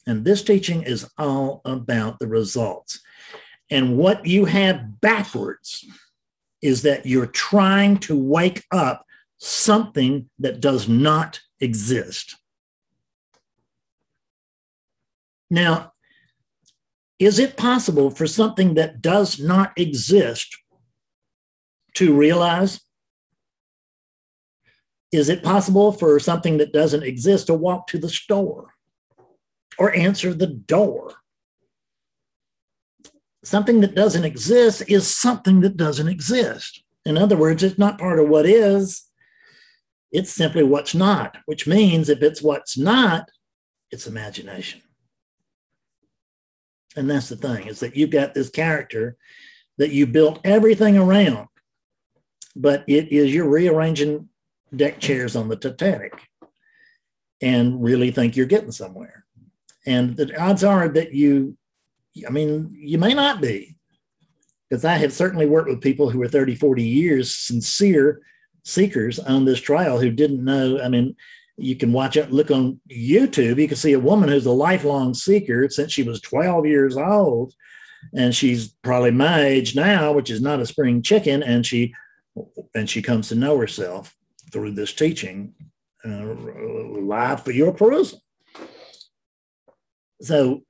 And 0.07 0.25
this 0.25 0.43
teaching 0.43 0.83
is 0.83 1.09
all 1.19 1.63
about 1.65 2.19
the 2.19 2.29
results. 2.29 3.01
And 3.71 3.97
what 3.97 4.27
you 4.27 4.45
have 4.45 5.01
backwards 5.01 5.85
is 6.63 6.83
that 6.83 7.07
you're 7.07 7.27
trying 7.27 7.99
to 7.99 8.17
wake 8.17 8.65
up 8.73 9.06
something 9.39 10.29
that 10.39 10.61
does 10.61 10.89
not 10.89 11.41
exist. 11.61 12.37
Now, 15.51 15.93
is 17.19 17.39
it 17.39 17.57
possible 17.57 18.11
for 18.11 18.27
something 18.27 18.75
that 18.75 19.01
does 19.01 19.41
not 19.41 19.73
exist 19.77 20.57
to 21.95 22.15
realize? 22.15 22.81
Is 25.13 25.29
it 25.29 25.43
possible 25.43 25.93
for 25.93 26.19
something 26.19 26.59
that 26.59 26.73
doesn't 26.73 27.05
exist 27.05 27.47
to 27.47 27.55
walk 27.55 27.87
to 27.89 27.99
the 27.99 28.09
store 28.09 28.75
or 29.79 29.95
answer 29.95 30.35
the 30.35 30.49
door? 30.49 31.15
Something 33.45 33.81
that 33.81 33.95
doesn't 33.95 34.25
exist 34.25 34.83
is 34.89 35.07
something 35.07 35.61
that 35.61 35.77
doesn't 35.77 36.09
exist. 36.09 36.83
In 37.05 37.17
other 37.17 37.37
words, 37.37 37.63
it's 37.63 37.79
not 37.79 37.99
part 37.99 38.19
of 38.19 38.29
what 38.29 38.45
is, 38.45 39.06
it's 40.13 40.33
simply 40.33 40.63
what's 40.63 40.95
not, 40.95 41.37
which 41.47 41.67
means 41.67 42.09
if 42.09 42.23
it's 42.23 42.43
what's 42.43 42.79
not, 42.79 43.29
it's 43.91 44.07
imagination. 44.07 44.81
And 46.97 47.11
that's 47.11 47.29
the 47.29 47.37
thing 47.37 47.67
is 47.67 47.81
that 47.81 47.97
you've 47.97 48.11
got 48.11 48.35
this 48.35 48.49
character 48.49 49.17
that 49.79 49.91
you 49.91 50.07
built 50.07 50.41
everything 50.45 50.97
around, 50.97 51.49
but 52.55 52.85
it 52.87 53.13
is 53.13 53.35
you're 53.35 53.49
rearranging 53.49 54.29
deck 54.75 54.99
chairs 54.99 55.37
on 55.37 55.49
the 55.49 55.57
Titanic 55.57 56.15
and 57.43 57.83
really 57.83 58.11
think 58.11 58.35
you're 58.35 58.47
getting 58.47 58.73
somewhere. 58.73 59.25
And 59.85 60.17
the 60.17 60.35
odds 60.41 60.65
are 60.65 60.89
that 60.89 61.13
you, 61.13 61.57
I 62.27 62.31
mean, 62.31 62.75
you 62.75 62.99
may 62.99 63.13
not 63.13 63.41
be, 63.41 63.77
because 64.69 64.85
I 64.85 64.95
have 64.95 65.13
certainly 65.13 65.47
worked 65.47 65.69
with 65.69 65.83
people 65.83 66.11
who 66.11 66.21
are 66.23 66.29
30, 66.29 66.55
40 66.55 66.83
years 66.83 67.35
sincere 67.35 68.23
seekers 68.67 69.19
on 69.21 69.45
this 69.45 69.61
trial 69.61 69.99
who 69.99 70.11
didn't 70.11 70.45
know. 70.45 70.81
I 70.83 70.89
mean, 70.89 71.17
you 71.57 71.77
can 71.77 71.93
watch 71.93 72.17
it, 72.17 72.33
look 72.33 72.51
on 72.51 72.81
YouTube. 72.91 73.61
You 73.61 73.69
can 73.69 73.77
see 73.77 73.95
a 73.95 74.01
woman 74.01 74.29
who's 74.29 74.45
a 74.45 74.53
lifelong 74.53 75.15
seeker 75.15 75.69
since 75.71 75.93
she 75.93 76.03
was 76.03 76.21
12 76.21 76.67
years 76.67 76.97
old. 76.97 77.55
And 78.15 78.35
she's 78.35 78.75
probably 78.83 79.13
my 79.13 79.43
age 79.43 79.75
now, 79.75 80.13
which 80.13 80.31
is 80.31 80.43
not 80.43 80.61
a 80.61 80.67
spring 80.67 81.01
chicken. 81.01 81.43
And 81.43 81.65
she 81.65 81.95
and 82.75 82.91
she 82.91 83.01
comes 83.01 83.29
to 83.29 83.35
know 83.35 83.57
herself 83.57 84.15
through 84.53 84.73
this 84.73 84.93
teaching 84.93 85.55
uh, 86.05 86.35
live 87.01 87.43
for 87.43 87.53
your 87.53 87.73
perusal. 87.73 88.21
So 90.21 90.63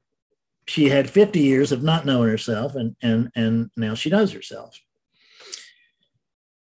she 0.68 0.88
had 0.88 1.10
50 1.10 1.40
years 1.40 1.72
of 1.72 1.82
not 1.82 2.06
knowing 2.06 2.28
herself, 2.28 2.74
and 2.74 2.94
and 3.02 3.30
and 3.34 3.70
now 3.76 3.94
she 3.94 4.10
knows 4.10 4.32
herself. 4.32 4.78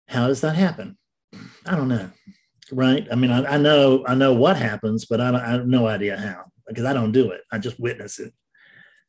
How 0.08 0.28
does 0.28 0.40
that 0.42 0.56
happen? 0.56 0.96
I 1.66 1.76
don't 1.76 1.88
know 1.88 2.10
right? 2.72 3.06
I 3.10 3.14
mean, 3.14 3.30
I, 3.30 3.54
I 3.54 3.56
know 3.58 4.04
I 4.06 4.14
know 4.14 4.32
what 4.32 4.56
happens, 4.56 5.04
but 5.04 5.20
I, 5.20 5.34
I 5.34 5.50
have 5.52 5.66
no 5.66 5.86
idea 5.86 6.16
how 6.16 6.44
because 6.66 6.84
I 6.84 6.92
don't 6.92 7.12
do 7.12 7.30
it. 7.30 7.42
I 7.52 7.58
just 7.58 7.78
witness 7.78 8.18
it. 8.18 8.32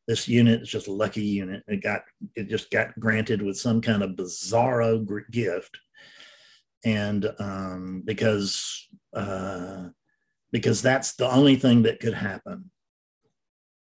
This 0.08 0.28
unit 0.28 0.62
is 0.62 0.70
just 0.70 0.88
a 0.88 0.94
lucky 0.94 1.24
unit. 1.24 1.64
It 1.68 1.82
got 1.82 2.02
it 2.36 2.50
just 2.50 2.70
got 2.70 2.98
granted 3.00 3.42
with 3.42 3.58
some 3.58 3.82
kind 3.82 4.04
of 4.04 4.12
bizarro 4.12 5.06
gift, 5.32 5.78
and 6.84 7.32
um, 7.40 8.04
because 8.06 8.88
uh, 9.16 9.86
because 10.52 10.82
that's 10.82 11.16
the 11.16 11.30
only 11.30 11.56
thing 11.56 11.84
that 11.84 12.00
could 12.00 12.14
happen, 12.14 12.70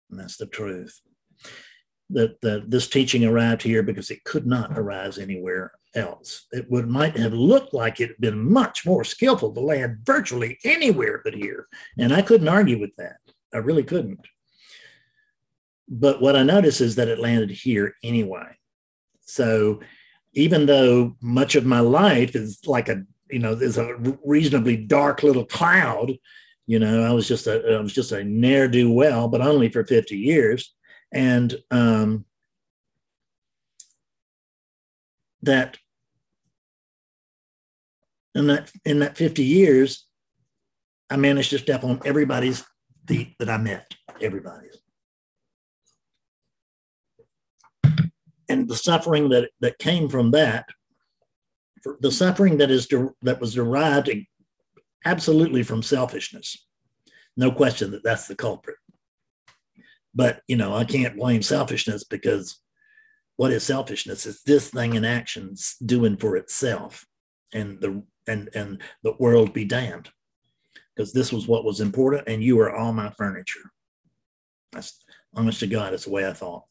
and 0.10 0.20
that's 0.20 0.38
the 0.38 0.46
truth. 0.46 1.00
That, 2.14 2.42
that 2.42 2.70
this 2.70 2.88
teaching 2.88 3.26
arrived 3.26 3.62
here 3.62 3.84
because 3.84 4.12
it 4.12 4.24
could 4.24 4.46
not 4.46 4.78
arise 4.78 5.18
anywhere 5.18 5.72
else. 5.96 6.46
It 6.52 6.70
would 6.70 6.88
might 6.88 7.18
have 7.18 7.34
looked 7.34 7.74
like 7.74 8.00
it 8.00 8.10
had 8.10 8.18
been 8.20 8.52
much 8.52 8.86
more 8.86 9.04
skillful 9.04 9.54
to 9.54 9.60
land 9.60 10.00
virtually 10.04 10.58
anywhere 10.64 11.22
but 11.24 11.34
here. 11.34 11.68
And 11.98 12.14
I 12.14 12.22
couldn't 12.22 12.48
argue 12.48 12.80
with 12.80 12.96
that. 12.98 13.18
I 13.54 13.58
really 13.58 13.84
couldn't. 13.84 14.26
But 15.88 16.22
what 16.22 16.36
I 16.36 16.44
noticed 16.44 16.82
is 16.82 16.96
that 16.96 17.10
it 17.10 17.20
landed 17.20 17.52
here 17.52 17.96
anyway. 18.04 18.58
So 19.22 19.82
even 20.34 20.66
though 20.66 21.18
much 21.22 21.56
of 21.56 21.66
my 21.66 21.82
life 21.82 22.36
is 22.36 22.60
like 22.66 22.88
a, 22.88 23.04
you 23.30 23.40
know, 23.40 23.54
is 23.54 23.78
a 23.78 23.96
reasonably 24.26 24.78
dark 24.78 25.24
little 25.24 25.46
cloud, 25.46 26.14
you 26.66 26.80
know, 26.80 27.04
I 27.04 27.12
was 27.12 27.28
just 27.28 27.48
a, 27.48 27.76
I 27.76 27.82
was 27.82 27.94
just 27.94 28.14
a 28.14 28.24
ne'er 28.24 28.70
do 28.70 28.90
well, 28.90 29.28
but 29.28 29.42
only 29.42 29.70
for 29.70 29.86
50 29.86 30.16
years. 30.16 30.74
And, 31.12 31.56
um, 31.72 32.26
that 35.44 35.78
in 38.36 38.48
that 38.48 38.72
in 38.86 39.00
that 39.00 39.18
50 39.18 39.44
years, 39.44 40.06
I 41.10 41.18
managed 41.18 41.50
to 41.52 41.60
step 41.60 41.84
on 41.84 42.02
everybody's 42.06 42.64
feet 43.08 43.36
that 43.40 43.50
I 43.50 43.58
met, 43.58 43.94
everybody's. 44.22 44.78
And 48.48 48.68
the 48.68 48.76
suffering 48.76 49.30
that 49.30 49.50
that 49.60 49.80
came 49.80 50.10
from 50.10 50.32
that, 50.32 50.66
the 52.00 52.12
suffering 52.12 52.58
that 52.58 52.72
is 52.72 52.88
that 53.22 53.40
was 53.40 53.54
derived 53.54 54.10
absolutely 55.06 55.64
from 55.64 55.84
selfishness. 55.84 56.66
No 57.38 57.52
question 57.52 57.92
that 57.92 58.04
that's 58.04 58.28
the 58.28 58.36
culprit. 58.36 58.78
But 60.14 60.42
you 60.48 60.58
know, 60.58 60.76
I 60.76 60.84
can't 60.84 61.18
blame 61.18 61.42
selfishness 61.42 62.04
because 62.04 62.60
what 63.38 63.52
is 63.52 63.64
selfishness? 63.64 64.26
It's 64.26 64.44
this 64.44 64.70
thing 64.70 64.96
in 64.96 65.06
action 65.06 65.56
doing 65.86 66.18
for 66.18 66.36
itself, 66.36 67.06
and 67.54 67.80
the 67.80 68.04
and 68.28 68.50
and 68.54 68.82
the 69.04 69.14
world 69.20 69.54
be 69.54 69.66
damned, 69.66 70.10
because 70.96 71.14
this 71.14 71.32
was 71.32 71.48
what 71.48 71.64
was 71.64 71.82
important, 71.82 72.28
and 72.28 72.44
you 72.44 72.60
are 72.60 72.76
all 72.76 72.94
my 72.94 73.10
furniture. 73.12 73.72
That's 74.72 75.04
honest 75.34 75.60
to 75.62 75.68
God, 75.68 75.94
it's 75.94 76.06
the 76.06 76.12
way 76.12 76.28
I 76.28 76.34
thought. 76.34 76.66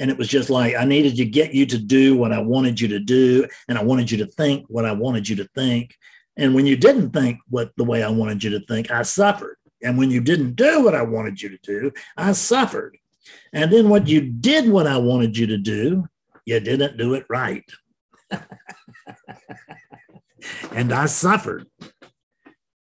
And 0.00 0.10
it 0.10 0.18
was 0.18 0.28
just 0.28 0.50
like 0.50 0.74
I 0.76 0.84
needed 0.84 1.16
to 1.16 1.24
get 1.24 1.54
you 1.54 1.66
to 1.66 1.78
do 1.78 2.16
what 2.16 2.32
I 2.32 2.40
wanted 2.40 2.80
you 2.80 2.88
to 2.88 3.00
do, 3.00 3.46
and 3.68 3.78
I 3.78 3.82
wanted 3.82 4.10
you 4.10 4.18
to 4.18 4.26
think 4.26 4.66
what 4.68 4.84
I 4.84 4.92
wanted 4.92 5.28
you 5.28 5.36
to 5.36 5.48
think. 5.54 5.94
And 6.36 6.54
when 6.54 6.66
you 6.66 6.76
didn't 6.76 7.10
think 7.10 7.38
what 7.48 7.72
the 7.76 7.84
way 7.84 8.02
I 8.02 8.10
wanted 8.10 8.44
you 8.44 8.50
to 8.50 8.60
think, 8.66 8.90
I 8.90 9.02
suffered. 9.02 9.57
And 9.82 9.96
when 9.96 10.10
you 10.10 10.20
didn't 10.20 10.56
do 10.56 10.82
what 10.82 10.94
I 10.94 11.02
wanted 11.02 11.40
you 11.40 11.48
to 11.50 11.58
do, 11.58 11.92
I 12.16 12.32
suffered. 12.32 12.96
And 13.52 13.72
then 13.72 13.88
when 13.88 14.06
you 14.06 14.20
did 14.20 14.68
what 14.68 14.86
I 14.86 14.96
wanted 14.98 15.36
you 15.36 15.46
to 15.48 15.58
do, 15.58 16.06
you 16.44 16.58
didn't 16.60 16.96
do 16.96 17.14
it 17.14 17.26
right. 17.28 17.64
and 20.72 20.92
I 20.92 21.06
suffered. 21.06 21.66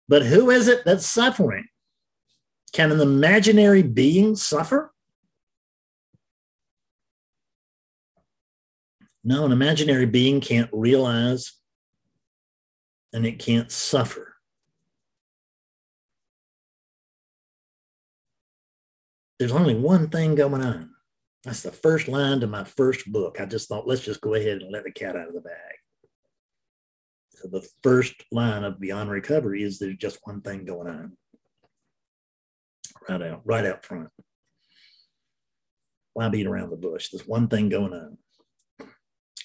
But 0.08 0.24
who 0.24 0.50
is 0.50 0.68
it 0.68 0.84
that's 0.84 1.06
suffering? 1.06 1.66
Can 2.72 2.92
an 2.92 3.00
imaginary 3.00 3.82
being 3.82 4.36
suffer? 4.36 4.92
No, 9.22 9.46
an 9.46 9.52
imaginary 9.52 10.06
being 10.06 10.40
can't 10.40 10.68
realize 10.72 11.52
and 13.14 13.24
it 13.24 13.38
can't 13.38 13.70
suffer. 13.70 14.33
There's 19.38 19.52
only 19.52 19.74
one 19.74 20.08
thing 20.08 20.34
going 20.34 20.62
on. 20.62 20.90
That's 21.44 21.62
the 21.62 21.72
first 21.72 22.08
line 22.08 22.40
to 22.40 22.46
my 22.46 22.64
first 22.64 23.10
book. 23.12 23.38
I 23.40 23.44
just 23.44 23.68
thought, 23.68 23.86
let's 23.86 24.00
just 24.00 24.20
go 24.20 24.34
ahead 24.34 24.62
and 24.62 24.72
let 24.72 24.84
the 24.84 24.90
cat 24.90 25.16
out 25.16 25.28
of 25.28 25.34
the 25.34 25.40
bag. 25.40 25.74
So 27.34 27.48
the 27.48 27.68
first 27.82 28.14
line 28.32 28.64
of 28.64 28.80
Beyond 28.80 29.10
Recovery 29.10 29.62
is 29.62 29.78
there's 29.78 29.96
just 29.96 30.20
one 30.24 30.40
thing 30.40 30.64
going 30.64 30.88
on. 30.88 31.16
Right 33.08 33.20
out, 33.20 33.42
right 33.44 33.66
out 33.66 33.84
front. 33.84 34.08
Why 36.14 36.28
beat 36.28 36.46
around 36.46 36.70
the 36.70 36.76
bush? 36.76 37.10
There's 37.10 37.26
one 37.26 37.48
thing 37.48 37.68
going 37.68 37.92
on. 37.92 38.16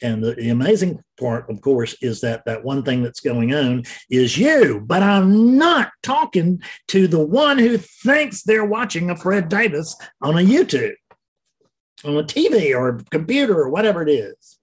And 0.01 0.23
the, 0.23 0.35
the, 0.35 0.49
amazing 0.49 0.99
part, 1.19 1.49
of 1.49 1.61
course, 1.61 1.95
is 2.01 2.21
that 2.21 2.43
that 2.45 2.63
one 2.63 2.83
thing 2.83 3.03
that's 3.03 3.19
going 3.19 3.53
on 3.53 3.83
is 4.09 4.37
you. 4.37 4.81
But 4.85 5.03
I'm 5.03 5.57
not 5.57 5.91
talking 6.03 6.61
to 6.89 7.07
the 7.07 7.25
one 7.25 7.57
who 7.57 7.77
thinks 7.77 8.43
they're 8.43 8.65
watching 8.65 9.09
a 9.09 9.15
Fred 9.15 9.49
Davis 9.49 9.95
on 10.21 10.35
a 10.35 10.41
YouTube, 10.41 10.95
on 12.03 12.17
a 12.17 12.23
TV 12.23 12.75
or 12.75 12.89
a 12.89 13.03
computer 13.05 13.59
or 13.59 13.69
whatever 13.69 14.01
it 14.01 14.09
is. 14.09 14.59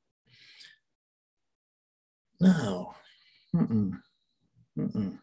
No. 2.40 2.94
Mm-mm. 3.54 3.98
Mm-mm. 4.78 5.18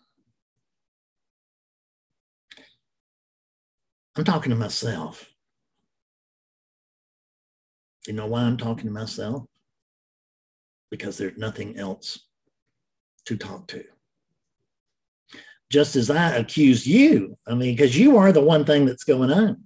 I'm 4.15 4.23
talking 4.23 4.51
to 4.51 4.55
myself. 4.55 5.29
You 8.07 8.13
know 8.13 8.27
why 8.27 8.41
I'm 8.41 8.57
talking 8.57 8.85
to 8.85 8.91
myself? 8.91 9.45
Because 10.93 11.17
there's 11.17 11.39
nothing 11.39 11.75
else 11.75 12.19
to 13.25 13.35
talk 13.35 13.65
to. 13.65 13.83
Just 15.71 15.95
as 15.95 16.11
I 16.11 16.35
accuse 16.35 16.85
you, 16.85 17.35
I 17.47 17.55
mean, 17.55 17.75
because 17.75 17.97
you 17.97 18.17
are 18.17 18.31
the 18.31 18.43
one 18.43 18.63
thing 18.63 18.85
that's 18.85 19.03
going 19.03 19.31
on. 19.31 19.63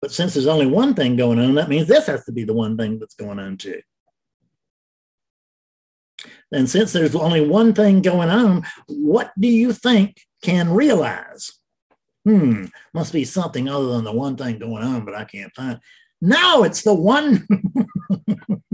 But 0.00 0.12
since 0.12 0.34
there's 0.34 0.46
only 0.46 0.66
one 0.66 0.94
thing 0.94 1.16
going 1.16 1.40
on, 1.40 1.56
that 1.56 1.68
means 1.68 1.88
this 1.88 2.06
has 2.06 2.24
to 2.26 2.32
be 2.32 2.44
the 2.44 2.54
one 2.54 2.76
thing 2.76 3.00
that's 3.00 3.16
going 3.16 3.40
on 3.40 3.56
too. 3.56 3.80
And 6.52 6.70
since 6.70 6.92
there's 6.92 7.16
only 7.16 7.44
one 7.44 7.74
thing 7.74 8.00
going 8.00 8.30
on, 8.30 8.64
what 8.86 9.32
do 9.40 9.48
you 9.48 9.72
think 9.72 10.20
can 10.44 10.70
realize? 10.70 11.50
Hmm, 12.24 12.66
must 12.94 13.12
be 13.12 13.24
something 13.24 13.68
other 13.68 13.88
than 13.88 14.04
the 14.04 14.12
one 14.12 14.36
thing 14.36 14.60
going 14.60 14.84
on, 14.84 15.04
but 15.04 15.16
I 15.16 15.24
can't 15.24 15.52
find. 15.56 15.80
No, 16.20 16.62
it's 16.62 16.82
the 16.82 16.94
one. 16.94 17.44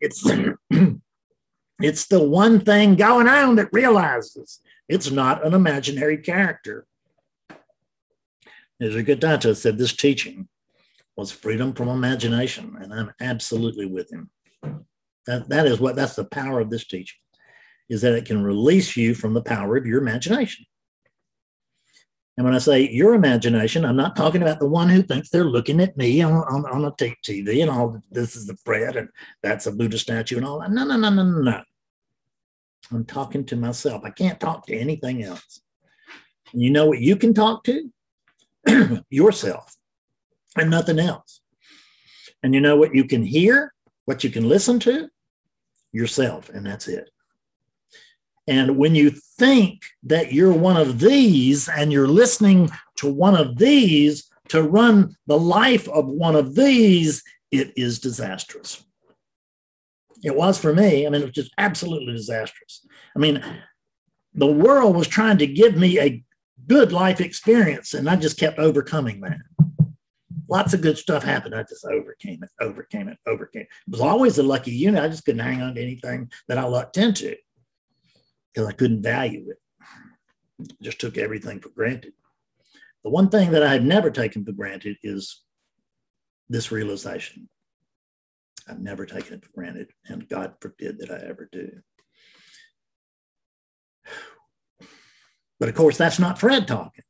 it's 0.00 0.24
it's 1.80 2.06
the 2.06 2.22
one 2.22 2.60
thing 2.60 2.94
going 2.96 3.28
on 3.28 3.56
that 3.56 3.72
realizes 3.72 4.60
it's 4.88 5.10
not 5.10 5.44
an 5.46 5.54
imaginary 5.54 6.18
character. 6.18 6.86
As 8.80 8.94
Gadatta 8.94 9.54
said, 9.54 9.78
this 9.78 9.94
teaching 9.94 10.48
was 11.16 11.30
freedom 11.30 11.74
from 11.74 11.88
imagination, 11.88 12.76
and 12.80 12.92
I'm 12.92 13.12
absolutely 13.20 13.86
with 13.86 14.10
him. 14.10 14.30
That, 15.26 15.48
that 15.50 15.66
is 15.66 15.78
what 15.78 15.96
that's 15.96 16.16
the 16.16 16.24
power 16.24 16.60
of 16.60 16.70
this 16.70 16.86
teaching, 16.86 17.18
is 17.90 18.00
that 18.00 18.14
it 18.14 18.24
can 18.24 18.42
release 18.42 18.96
you 18.96 19.14
from 19.14 19.34
the 19.34 19.42
power 19.42 19.76
of 19.76 19.86
your 19.86 20.00
imagination. 20.00 20.64
And 22.36 22.44
when 22.44 22.54
I 22.54 22.58
say 22.58 22.88
your 22.88 23.14
imagination, 23.14 23.84
I'm 23.84 23.96
not 23.96 24.16
talking 24.16 24.40
about 24.40 24.60
the 24.60 24.68
one 24.68 24.88
who 24.88 25.02
thinks 25.02 25.28
they're 25.28 25.44
looking 25.44 25.80
at 25.80 25.96
me 25.96 26.22
on, 26.22 26.32
on, 26.32 26.64
on 26.66 26.84
a 26.84 26.92
TV 26.92 27.60
and 27.60 27.70
all 27.70 28.02
this 28.10 28.34
is 28.34 28.46
the 28.46 28.56
Fred 28.64 28.96
and 28.96 29.08
that's 29.42 29.66
a 29.66 29.72
Buddha 29.72 29.98
statue 29.98 30.36
and 30.36 30.46
all 30.46 30.60
that. 30.60 30.70
No, 30.70 30.84
no, 30.84 30.96
no, 30.96 31.10
no, 31.10 31.22
no, 31.22 31.40
no. 31.40 31.62
I'm 32.92 33.04
talking 33.04 33.44
to 33.46 33.56
myself. 33.56 34.04
I 34.04 34.10
can't 34.10 34.40
talk 34.40 34.66
to 34.66 34.76
anything 34.76 35.22
else. 35.22 35.60
And 36.52 36.62
you 36.62 36.70
know 36.70 36.86
what 36.86 37.00
you 37.00 37.16
can 37.16 37.34
talk 37.34 37.64
to? 37.64 37.90
yourself 39.10 39.76
and 40.56 40.70
nothing 40.70 40.98
else. 40.98 41.40
And 42.42 42.54
you 42.54 42.60
know 42.60 42.76
what 42.76 42.94
you 42.94 43.04
can 43.04 43.22
hear, 43.22 43.72
what 44.06 44.24
you 44.24 44.30
can 44.30 44.48
listen 44.48 44.78
to? 44.80 45.08
Yourself, 45.92 46.48
and 46.48 46.64
that's 46.64 46.88
it. 46.88 47.10
And 48.50 48.76
when 48.76 48.96
you 48.96 49.10
think 49.10 49.84
that 50.02 50.32
you're 50.32 50.52
one 50.52 50.76
of 50.76 50.98
these 50.98 51.68
and 51.68 51.92
you're 51.92 52.08
listening 52.08 52.68
to 52.96 53.08
one 53.08 53.36
of 53.36 53.56
these 53.56 54.28
to 54.48 54.60
run 54.60 55.16
the 55.28 55.38
life 55.38 55.88
of 55.88 56.08
one 56.08 56.34
of 56.34 56.56
these, 56.56 57.22
it 57.52 57.72
is 57.76 58.00
disastrous. 58.00 58.84
It 60.24 60.34
was 60.34 60.58
for 60.58 60.74
me. 60.74 61.06
I 61.06 61.10
mean, 61.10 61.22
it 61.22 61.26
was 61.26 61.34
just 61.34 61.54
absolutely 61.58 62.12
disastrous. 62.12 62.84
I 63.14 63.20
mean, 63.20 63.40
the 64.34 64.50
world 64.50 64.96
was 64.96 65.06
trying 65.06 65.38
to 65.38 65.46
give 65.46 65.76
me 65.76 66.00
a 66.00 66.24
good 66.66 66.90
life 66.90 67.20
experience, 67.20 67.94
and 67.94 68.10
I 68.10 68.16
just 68.16 68.36
kept 68.36 68.58
overcoming 68.58 69.20
that. 69.20 69.38
Lots 70.48 70.74
of 70.74 70.80
good 70.80 70.98
stuff 70.98 71.22
happened. 71.22 71.54
I 71.54 71.62
just 71.62 71.84
overcame 71.84 72.42
it, 72.42 72.50
overcame 72.60 73.06
it, 73.06 73.18
overcame 73.28 73.62
it. 73.62 73.68
It 73.86 73.92
was 73.92 74.00
always 74.00 74.38
a 74.38 74.42
lucky 74.42 74.72
unit. 74.72 75.04
I 75.04 75.08
just 75.08 75.24
couldn't 75.24 75.40
hang 75.40 75.62
on 75.62 75.76
to 75.76 75.80
anything 75.80 76.32
that 76.48 76.58
I 76.58 76.64
lucked 76.64 76.96
into 76.96 77.36
because 78.52 78.68
I 78.68 78.72
couldn't 78.72 79.02
value 79.02 79.50
it. 79.50 79.58
Just 80.82 81.00
took 81.00 81.16
everything 81.16 81.60
for 81.60 81.70
granted. 81.70 82.12
The 83.04 83.10
one 83.10 83.30
thing 83.30 83.52
that 83.52 83.62
I 83.62 83.72
had 83.72 83.84
never 83.84 84.10
taken 84.10 84.44
for 84.44 84.52
granted 84.52 84.96
is 85.02 85.42
this 86.48 86.70
realization. 86.70 87.48
I've 88.68 88.80
never 88.80 89.06
taken 89.06 89.34
it 89.34 89.44
for 89.44 89.50
granted, 89.52 89.90
and 90.06 90.28
God 90.28 90.54
forbid 90.60 90.98
that 90.98 91.10
I 91.10 91.26
ever 91.26 91.48
do. 91.50 91.70
But 95.58 95.68
of 95.68 95.74
course, 95.74 95.96
that's 95.96 96.18
not 96.18 96.38
Fred 96.38 96.68
talking. 96.68 97.04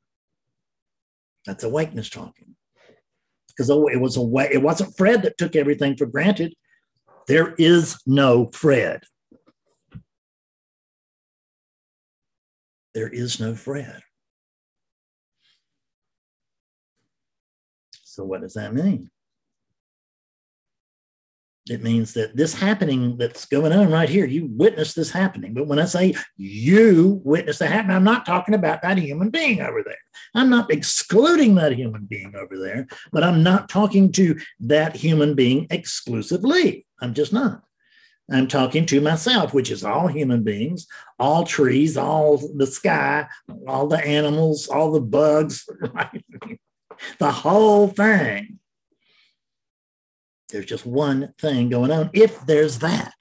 That's 1.47 1.65
awakeness 1.65 2.09
talking. 2.11 2.55
Because 3.49 3.69
it 3.69 4.01
was 4.01 4.17
a 4.17 4.23
way, 4.23 4.49
it 4.53 4.63
wasn't 4.63 4.97
Fred 4.97 5.23
that 5.23 5.39
took 5.39 5.57
everything 5.57 5.97
for 5.97 6.07
granted. 6.07 6.55
There 7.27 7.55
is 7.59 8.01
no 8.07 8.51
Fred. 8.53 9.03
There 12.95 13.09
is 13.09 13.41
no 13.41 13.55
Fred. 13.55 14.01
So, 18.05 18.25
what 18.25 18.41
does 18.41 18.55
that 18.55 18.75
mean? 18.75 19.11
It 21.69 21.85
means 21.85 22.15
that 22.15 22.37
this 22.37 22.53
happening 22.55 23.17
that's 23.17 23.47
going 23.47 23.73
on 23.73 23.93
right 23.93 24.09
here, 24.09 24.27
you 24.27 24.49
witness 24.51 24.93
this 24.93 25.11
happening. 25.11 25.55
But 25.55 25.69
when 25.69 25.79
I 25.79 25.85
say 25.85 26.15
you 26.37 27.21
witness 27.25 27.59
the 27.59 27.69
happening, 27.69 27.95
I'm 27.95 28.03
not 28.03 28.27
talking 28.27 28.55
about 28.55 28.83
that 28.83 28.99
human 28.99 29.31
being 29.31 29.61
over 29.61 29.83
there. 29.85 29.99
I'm 30.35 30.51
not 30.51 30.73
excluding 30.73 31.55
that 31.55 31.73
human 31.73 32.07
being 32.07 32.35
over 32.35 32.59
there, 32.59 32.89
but 33.13 33.23
I'm 33.23 33.45
not 33.45 33.69
talking 33.69 34.11
to 34.13 34.37
that 34.61 34.97
human 34.97 35.35
being 35.37 35.69
exclusively. 35.71 36.87
I'm 37.01 37.15
just 37.15 37.33
not. 37.33 37.63
I'm 38.33 38.47
talking 38.47 38.87
to 38.87 39.01
myself, 39.01 39.53
which 39.53 39.71
is 39.71 39.83
all 39.83 40.07
human 40.07 40.45
beings, 40.45 40.87
all 41.19 41.45
trees, 41.45 41.97
all 41.97 42.39
the 42.39 42.67
sky, 42.67 43.27
all 43.67 43.89
the 43.89 43.99
animals, 43.99 44.69
all 44.69 44.93
the 44.93 45.01
bugs, 45.01 45.69
right? 45.93 46.25
the 47.19 47.33
whole 47.33 47.89
thing. 47.89 48.59
There's 50.51 50.67
just 50.67 50.87
one 50.87 51.35
thing 51.41 51.71
going 51.71 51.91
on, 51.91 52.11
if 52.13 52.41
there's 52.47 52.79
that. 52.81 53.15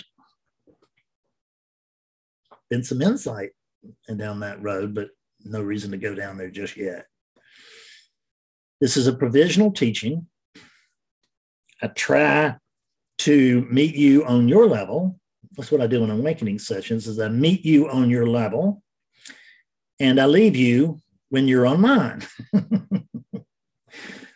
Been 2.69 2.84
some 2.84 3.02
insight 3.02 3.52
and 4.08 4.19
down 4.19 4.41
that 4.41 4.62
road, 4.62 4.93
but 4.93 5.10
no 5.43 5.62
reason 5.62 5.91
to 5.91 5.98
go 5.98 6.13
down 6.13 6.38
there 6.38 6.52
just 6.52 6.78
yet. 6.78 7.08
This 8.80 8.95
is 8.95 9.08
a 9.08 9.13
provisional 9.13 9.72
teaching. 9.72 10.28
I 11.82 11.88
try 11.88 12.58
to 13.19 13.67
meet 13.69 13.95
you 13.95 14.25
on 14.25 14.47
your 14.47 14.67
level. 14.67 15.19
That's 15.55 15.71
what 15.71 15.82
I 15.82 15.88
do 15.88 16.03
in 16.03 16.10
awakening 16.10 16.60
sessions 16.60 17.08
is 17.08 17.19
I 17.19 17.29
meet 17.29 17.65
you 17.65 17.89
on 17.89 18.10
your 18.10 18.27
level 18.27 18.82
and 19.99 20.19
I 20.19 20.25
leave 20.25 20.55
you 20.55 21.01
when 21.29 21.47
you're 21.47 21.67
on 21.67 21.82
mine. 21.82 22.25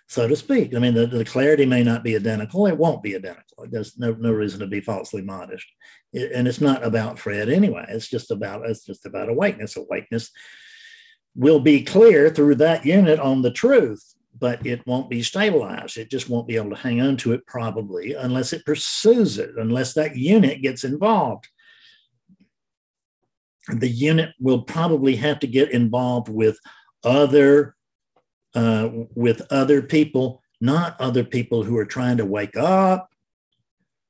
so 0.08 0.28
to 0.28 0.36
speak. 0.36 0.76
I 0.76 0.80
mean, 0.80 0.94
the, 0.94 1.08
the 1.08 1.26
clarity 1.26 1.66
may 1.66 1.84
not 1.84 2.04
be 2.04 2.16
identical. 2.16 2.68
It 2.68 2.78
won't 2.78 3.02
be 3.02 3.16
identical. 3.16 3.66
There's 3.70 3.98
no, 3.98 4.14
no 4.14 4.32
reason 4.32 4.60
to 4.60 4.68
be 4.68 4.82
falsely 4.82 5.22
modest. 5.22 5.66
It, 6.12 6.32
and 6.34 6.48
it's 6.48 6.62
not 6.62 6.86
about 6.86 7.18
Fred 7.18 7.50
anyway. 7.50 7.86
It's 7.90 8.08
just 8.08 8.32
about 8.32 8.70
it's 8.70 8.86
just 8.86 9.06
about 9.06 9.30
awakeness. 9.30 9.76
Awakeness 9.78 10.30
will 11.36 11.60
be 11.60 11.84
clear 11.84 12.30
through 12.30 12.56
that 12.56 12.86
unit 12.86 13.20
on 13.20 13.42
the 13.42 13.52
truth, 13.52 14.13
but 14.40 14.66
it 14.66 14.86
won't 14.88 15.10
be 15.10 15.22
stabilized. 15.22 15.98
It 15.98 16.10
just 16.10 16.30
won't 16.30 16.48
be 16.48 16.56
able 16.56 16.72
to 16.72 16.76
hang 16.76 17.02
on 17.02 17.18
to 17.18 17.34
it 17.34 17.46
probably 17.46 18.14
unless 18.14 18.54
it 18.54 18.66
pursues 18.66 19.38
it, 19.38 19.52
unless 19.58 19.94
that 19.94 20.16
unit 20.18 20.62
gets 20.62 20.84
involved. 20.84 21.48
The 23.70 23.88
unit 23.88 24.32
will 24.40 24.62
probably 24.62 25.16
have 25.18 25.40
to 25.40 25.48
get 25.48 25.72
involved 25.72 26.30
with 26.30 26.58
other 27.04 27.76
uh, 28.56 28.90
with 29.16 29.42
other 29.50 29.82
people, 29.82 30.42
not 30.62 31.00
other 31.00 31.24
people 31.24 31.64
who 31.64 31.78
are 31.78 31.86
trying 31.86 32.18
to 32.18 32.26
wake 32.26 32.56
up. 32.56 33.10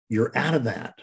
You're 0.10 0.36
out 0.36 0.54
of 0.54 0.66
that. 0.66 0.96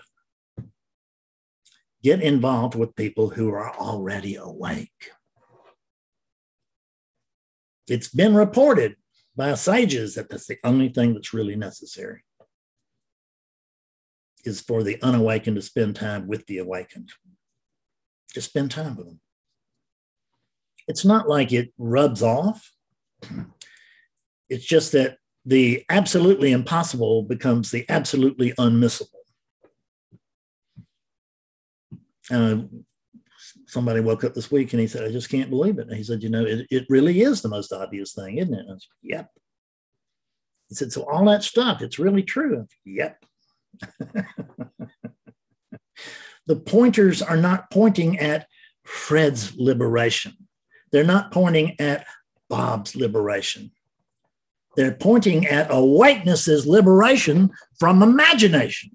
Get 2.03 2.23
involved 2.23 2.75
with 2.75 2.97
people 2.97 3.31
who 3.31 3.51
are 3.51 3.75
already 3.75 4.37
awake. 4.37 5.11
It's 7.89 8.09
been 8.09 8.35
reported 8.35 8.97
by 9.37 9.55
sages 9.55 10.15
that 10.15 10.29
that's 10.29 10.47
the 10.47 10.59
only 10.65 10.89
thing 10.89 11.15
that's 11.15 11.33
really 11.33 11.57
necessary 11.57 12.23
is 14.45 14.61
for 14.61 14.83
the 14.83 15.01
unawakened 15.03 15.57
to 15.57 15.63
spend 15.63 15.97
time 15.97 16.27
with 16.27 16.47
the 16.47 16.59
awakened. 16.59 17.11
Just 18.33 18.49
spend 18.49 18.71
time 18.71 18.97
with 18.97 19.07
them. 19.07 19.21
It's 20.89 21.05
not 21.05 21.29
like 21.29 21.53
it 21.53 21.73
rubs 21.79 22.23
off. 22.23 22.73
It's 24.49 24.65
just 24.65 24.93
that 24.93 25.19
the 25.45 25.85
absolutely 25.89 26.53
impossible 26.53 27.23
becomes 27.23 27.71
the 27.71 27.85
absolutely 27.89 28.53
unmissable. 28.53 29.07
Uh, 32.31 32.63
somebody 33.71 34.01
woke 34.01 34.25
up 34.25 34.35
this 34.35 34.51
week 34.51 34.73
and 34.73 34.81
he 34.81 34.87
said, 34.87 35.05
I 35.05 35.13
just 35.13 35.31
can't 35.31 35.51
believe 35.51 35.79
it. 35.79 35.89
And 35.89 35.97
he 35.97 36.03
said, 36.03 36.23
You 36.23 36.29
know, 36.29 36.45
it, 36.45 36.67
it 36.71 36.87
really 36.89 37.23
is 37.23 37.41
the 37.41 37.49
most 37.49 37.73
obvious 37.73 38.13
thing, 38.13 38.39
isn't 38.39 38.53
it? 38.53 38.67
I 38.69 38.73
said, 38.73 38.81
yep. 39.03 39.31
He 40.69 40.75
said, 40.75 40.93
So 40.93 41.09
all 41.11 41.25
that 41.27 41.45
stuff, 41.45 41.81
it's 41.83 41.99
really 41.99 42.23
true. 42.23 42.67
Said, 42.69 42.69
yep. 42.85 43.25
the 46.47 46.57
pointers 46.57 47.23
are 47.23 47.37
not 47.37 47.71
pointing 47.71 48.19
at 48.19 48.47
Fred's 48.85 49.57
liberation. 49.57 50.35
They're 50.91 51.05
not 51.05 51.31
pointing 51.31 51.79
at 51.81 52.07
Bob's 52.49 52.97
liberation. 52.97 53.71
They're 54.77 54.95
pointing 54.95 55.47
at 55.47 55.69
awakeness's 55.71 56.67
liberation 56.67 57.51
from 57.79 58.03
imagination. 58.03 58.91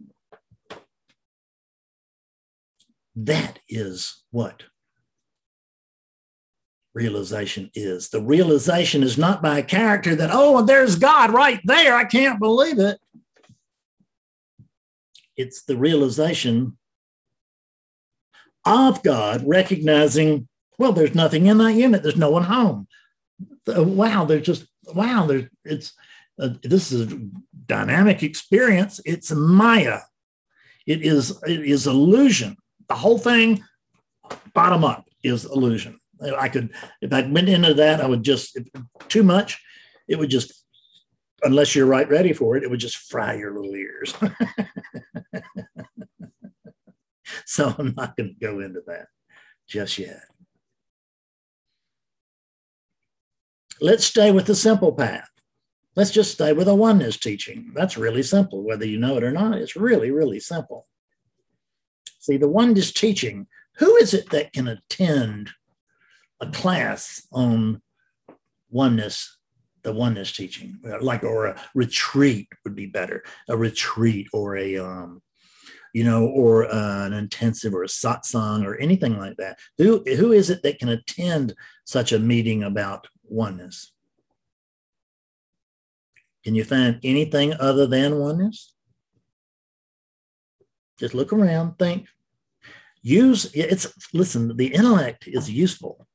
That 3.15 3.59
is 3.69 4.23
what 4.31 4.63
realization 6.93 7.69
is. 7.73 8.09
The 8.09 8.21
realization 8.21 9.03
is 9.03 9.17
not 9.17 9.41
by 9.41 9.59
a 9.59 9.63
character 9.63 10.15
that, 10.15 10.29
oh, 10.31 10.65
there's 10.65 10.95
God 10.95 11.33
right 11.33 11.59
there. 11.65 11.95
I 11.95 12.05
can't 12.05 12.39
believe 12.39 12.79
it. 12.79 12.99
It's 15.37 15.63
the 15.63 15.75
realization 15.75 16.77
of 18.65 19.03
God, 19.03 19.43
recognizing, 19.45 20.47
well, 20.79 20.93
there's 20.93 21.13
nothing 21.13 21.47
in 21.47 21.57
that 21.57 21.73
unit. 21.73 22.01
There's 22.01 22.15
no 22.15 22.31
one 22.31 22.43
home. 22.43 22.87
Wow, 23.67 24.25
there's 24.25 24.45
just, 24.45 24.65
wow, 24.93 25.25
there's, 25.25 25.45
it's, 25.65 25.93
uh, 26.39 26.49
this 26.63 26.91
is 26.91 27.11
a 27.11 27.19
dynamic 27.65 28.23
experience. 28.23 29.01
It's 29.05 29.31
Maya. 29.31 29.99
It 30.87 31.01
is, 31.01 31.31
it 31.45 31.61
is 31.61 31.87
illusion. 31.87 32.57
The 32.87 32.95
whole 32.95 33.17
thing, 33.17 33.63
bottom 34.53 34.83
up, 34.83 35.05
is 35.23 35.45
illusion. 35.45 35.99
I 36.37 36.49
could, 36.49 36.73
if 37.01 37.11
I 37.11 37.23
went 37.23 37.49
into 37.49 37.73
that, 37.75 38.01
I 38.01 38.07
would 38.07 38.23
just, 38.23 38.57
too 39.09 39.23
much, 39.23 39.61
it 40.07 40.17
would 40.17 40.29
just, 40.29 40.53
unless 41.43 41.75
you're 41.75 41.85
right 41.85 42.09
ready 42.09 42.33
for 42.33 42.55
it, 42.55 42.63
it 42.63 42.69
would 42.69 42.79
just 42.79 42.97
fry 42.97 43.35
your 43.35 43.53
little 43.53 43.75
ears. 43.75 44.13
so 47.45 47.75
I'm 47.77 47.93
not 47.97 48.15
going 48.15 48.29
to 48.29 48.45
go 48.45 48.59
into 48.59 48.81
that 48.87 49.07
just 49.67 49.97
yet. 49.97 50.21
Let's 53.81 54.05
stay 54.05 54.31
with 54.31 54.45
the 54.45 54.55
simple 54.55 54.93
path. 54.93 55.29
Let's 55.95 56.11
just 56.11 56.31
stay 56.31 56.53
with 56.53 56.67
a 56.67 56.75
oneness 56.75 57.17
teaching. 57.17 57.71
That's 57.73 57.97
really 57.97 58.23
simple, 58.23 58.63
whether 58.63 58.85
you 58.85 58.99
know 58.99 59.17
it 59.17 59.23
or 59.23 59.31
not. 59.31 59.57
It's 59.57 59.75
really, 59.75 60.11
really 60.11 60.39
simple. 60.39 60.87
See, 62.25 62.37
the 62.37 62.49
oneness 62.49 62.91
teaching, 62.91 63.45
who 63.77 63.95
is 63.97 64.15
it 64.15 64.31
that 64.31 64.51
can 64.51 64.67
attend 64.67 65.51
a 66.41 66.49
class 66.49 67.21
on 67.31 67.83
oneness, 68.71 69.37
the 69.83 69.93
oneness 69.93 70.31
teaching, 70.31 70.79
like 71.01 71.23
or 71.23 71.45
a 71.45 71.61
retreat 71.75 72.47
would 72.63 72.75
be 72.75 72.87
better, 72.87 73.23
a 73.47 73.55
retreat 73.55 74.27
or 74.33 74.57
a 74.57 74.75
um, 74.77 75.21
you 75.93 76.03
know, 76.03 76.25
or 76.25 76.65
uh, 76.65 77.05
an 77.05 77.13
intensive 77.13 77.75
or 77.75 77.83
a 77.83 77.87
satsang 77.87 78.65
or 78.65 78.75
anything 78.77 79.19
like 79.19 79.37
that. 79.37 79.59
Who 79.77 80.03
who 80.17 80.31
is 80.31 80.49
it 80.49 80.63
that 80.63 80.79
can 80.79 80.89
attend 80.89 81.53
such 81.85 82.11
a 82.11 82.17
meeting 82.17 82.63
about 82.63 83.05
oneness? 83.23 83.93
Can 86.43 86.55
you 86.55 86.63
find 86.63 86.99
anything 87.03 87.53
other 87.53 87.85
than 87.85 88.17
oneness? 88.17 88.73
Just 90.97 91.13
look 91.13 91.31
around, 91.33 91.77
think. 91.77 92.07
Use 93.07 93.51
it's 93.53 93.93
listen, 94.15 94.57
the 94.57 94.73
intellect 94.73 95.27
is 95.27 95.47
useful. 95.47 96.07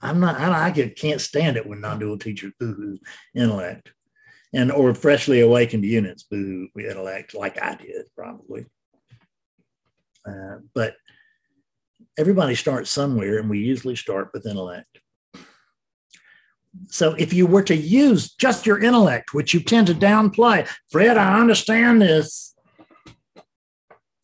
I'm 0.00 0.20
not, 0.20 0.40
I, 0.40 0.68
I 0.68 0.94
can't 0.96 1.20
stand 1.20 1.58
it 1.58 1.66
when 1.66 1.82
non-dual 1.82 2.16
teachers 2.16 2.54
boo-hoo 2.58 2.98
intellect 3.34 3.92
and 4.54 4.72
or 4.72 4.94
freshly 4.94 5.42
awakened 5.42 5.84
units 5.84 6.22
boo 6.22 6.68
intellect 6.78 7.34
like 7.34 7.62
I 7.62 7.74
did 7.74 8.06
probably. 8.16 8.64
Uh, 10.26 10.60
but 10.74 10.94
everybody 12.16 12.54
starts 12.54 12.90
somewhere 12.90 13.38
and 13.38 13.50
we 13.50 13.58
usually 13.58 13.96
start 13.96 14.30
with 14.32 14.46
intellect. 14.46 14.98
So 16.88 17.12
if 17.18 17.34
you 17.34 17.46
were 17.46 17.64
to 17.64 17.76
use 17.76 18.32
just 18.32 18.64
your 18.64 18.78
intellect, 18.78 19.34
which 19.34 19.52
you 19.52 19.60
tend 19.60 19.88
to 19.88 19.94
downplay, 19.94 20.66
Fred, 20.90 21.18
I 21.18 21.38
understand 21.38 22.00
this. 22.00 22.54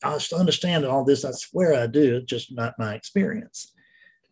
I 0.02 0.18
understand 0.36 0.84
all 0.84 1.04
this. 1.04 1.24
I 1.24 1.32
swear 1.32 1.74
I 1.74 1.86
do. 1.86 2.16
It's 2.16 2.26
just 2.26 2.52
not 2.52 2.78
my 2.78 2.94
experience. 2.94 3.72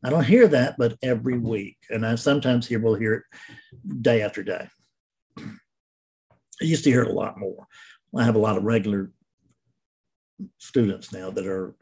I 0.04 0.10
don't 0.10 0.24
hear 0.24 0.46
that, 0.48 0.76
but 0.76 0.98
every 1.02 1.38
week. 1.38 1.78
And 1.88 2.06
I 2.06 2.14
sometimes 2.16 2.66
hear, 2.66 2.78
we'll 2.78 2.94
hear 2.94 3.14
it 3.14 4.02
day 4.02 4.22
after 4.22 4.42
day. 4.42 4.68
I 5.38 5.42
used 6.60 6.84
to 6.84 6.90
hear 6.90 7.02
it 7.02 7.10
a 7.10 7.14
lot 7.14 7.38
more. 7.38 7.66
I 8.16 8.24
have 8.24 8.36
a 8.36 8.40
lot 8.40 8.56
of 8.56 8.64
regular 8.64 9.10
students 10.58 11.12
now 11.12 11.30
that 11.30 11.46
are 11.46 11.74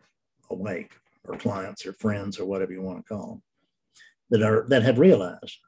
awake, 0.51 0.93
or 1.25 1.37
clients, 1.37 1.85
or 1.85 1.93
friends, 1.95 2.39
or 2.39 2.47
whatever 2.47 2.73
you 2.73 2.83
want 2.83 2.99
to 2.99 3.15
call 3.15 3.27
them, 3.29 3.43
that 4.31 4.43
are 4.43 4.65
that 4.69 4.83
have 4.83 4.99
realized. 4.99 5.59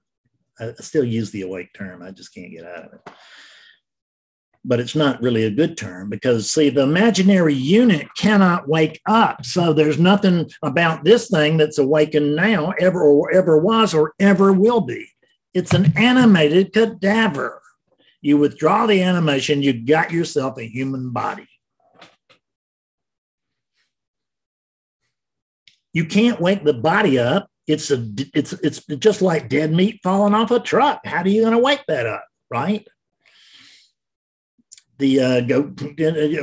I 0.58 0.72
still 0.80 1.04
use 1.04 1.30
the 1.30 1.42
awake 1.42 1.70
term. 1.74 2.02
I 2.02 2.12
just 2.12 2.32
can't 2.32 2.52
get 2.52 2.64
out 2.64 2.84
of 2.84 2.92
it 2.94 3.14
but 4.64 4.80
it's 4.80 4.94
not 4.94 5.20
really 5.20 5.44
a 5.44 5.50
good 5.50 5.76
term 5.76 6.08
because 6.08 6.50
see 6.50 6.70
the 6.70 6.82
imaginary 6.82 7.54
unit 7.54 8.08
cannot 8.16 8.66
wake 8.66 9.00
up. 9.06 9.44
So 9.44 9.72
there's 9.72 9.98
nothing 9.98 10.50
about 10.62 11.04
this 11.04 11.28
thing 11.28 11.58
that's 11.58 11.78
awakened 11.78 12.34
now 12.34 12.72
ever 12.80 13.02
or 13.02 13.32
ever 13.32 13.58
was 13.58 13.92
or 13.94 14.14
ever 14.18 14.52
will 14.52 14.80
be. 14.80 15.06
It's 15.52 15.74
an 15.74 15.92
animated 15.96 16.72
cadaver. 16.72 17.60
You 18.22 18.38
withdraw 18.38 18.86
the 18.86 19.02
animation 19.02 19.62
you 19.62 19.74
got 19.74 20.10
yourself 20.10 20.58
a 20.58 20.66
human 20.66 21.10
body. 21.10 21.46
You 25.92 26.06
can't 26.06 26.40
wake 26.40 26.64
the 26.64 26.72
body 26.72 27.18
up. 27.18 27.48
It's 27.66 27.90
a 27.90 28.04
it's 28.34 28.52
it's 28.52 28.84
just 28.98 29.22
like 29.22 29.48
dead 29.48 29.72
meat 29.72 30.00
falling 30.02 30.34
off 30.34 30.50
a 30.50 30.58
truck. 30.58 31.00
How 31.06 31.22
are 31.22 31.28
you 31.28 31.42
going 31.42 31.52
to 31.52 31.58
wake 31.58 31.84
that 31.86 32.06
up 32.06 32.24
right 32.50 32.86
the 34.98 35.20
uh, 35.20 35.40
go. 35.40 35.72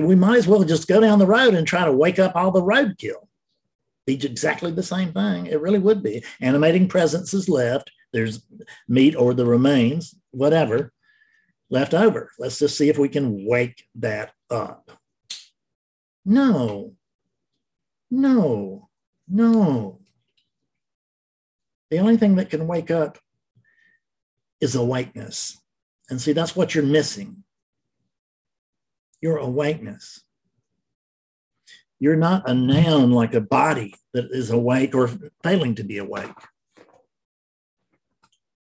We 0.01 0.15
might 0.15 0.37
as 0.37 0.47
well 0.47 0.63
just 0.63 0.87
go 0.87 0.99
down 0.99 1.19
the 1.19 1.25
road 1.25 1.53
and 1.53 1.65
try 1.65 1.85
to 1.85 1.91
wake 1.91 2.19
up 2.19 2.35
all 2.35 2.51
the 2.51 2.61
roadkill. 2.61 3.27
Be 4.05 4.13
exactly 4.13 4.71
the 4.71 4.83
same 4.83 5.13
thing. 5.13 5.45
It 5.45 5.61
really 5.61 5.79
would 5.79 6.01
be. 6.03 6.23
Animating 6.41 6.87
presence 6.87 7.33
is 7.33 7.47
left. 7.47 7.91
There's 8.13 8.43
meat 8.87 9.15
or 9.15 9.33
the 9.33 9.45
remains, 9.45 10.15
whatever, 10.31 10.91
left 11.69 11.93
over. 11.93 12.31
Let's 12.37 12.59
just 12.59 12.77
see 12.77 12.89
if 12.89 12.97
we 12.97 13.09
can 13.09 13.45
wake 13.45 13.85
that 13.95 14.33
up. 14.49 14.91
No, 16.25 16.93
no, 18.09 18.89
no. 19.29 19.99
The 21.89 21.99
only 21.99 22.17
thing 22.17 22.35
that 22.35 22.49
can 22.49 22.67
wake 22.67 22.91
up 22.91 23.17
is 24.59 24.75
awakeness. 24.75 25.57
And 26.09 26.21
see, 26.21 26.33
that's 26.33 26.55
what 26.55 26.75
you're 26.75 26.83
missing 26.83 27.43
your 29.21 29.37
awakeness. 29.37 30.23
You're 31.99 32.15
not 32.15 32.49
a 32.49 32.53
noun 32.53 33.11
like 33.11 33.35
a 33.35 33.41
body 33.41 33.93
that 34.13 34.31
is 34.31 34.49
awake 34.49 34.95
or 34.95 35.09
failing 35.43 35.75
to 35.75 35.83
be 35.83 35.99
awake. 35.99 36.31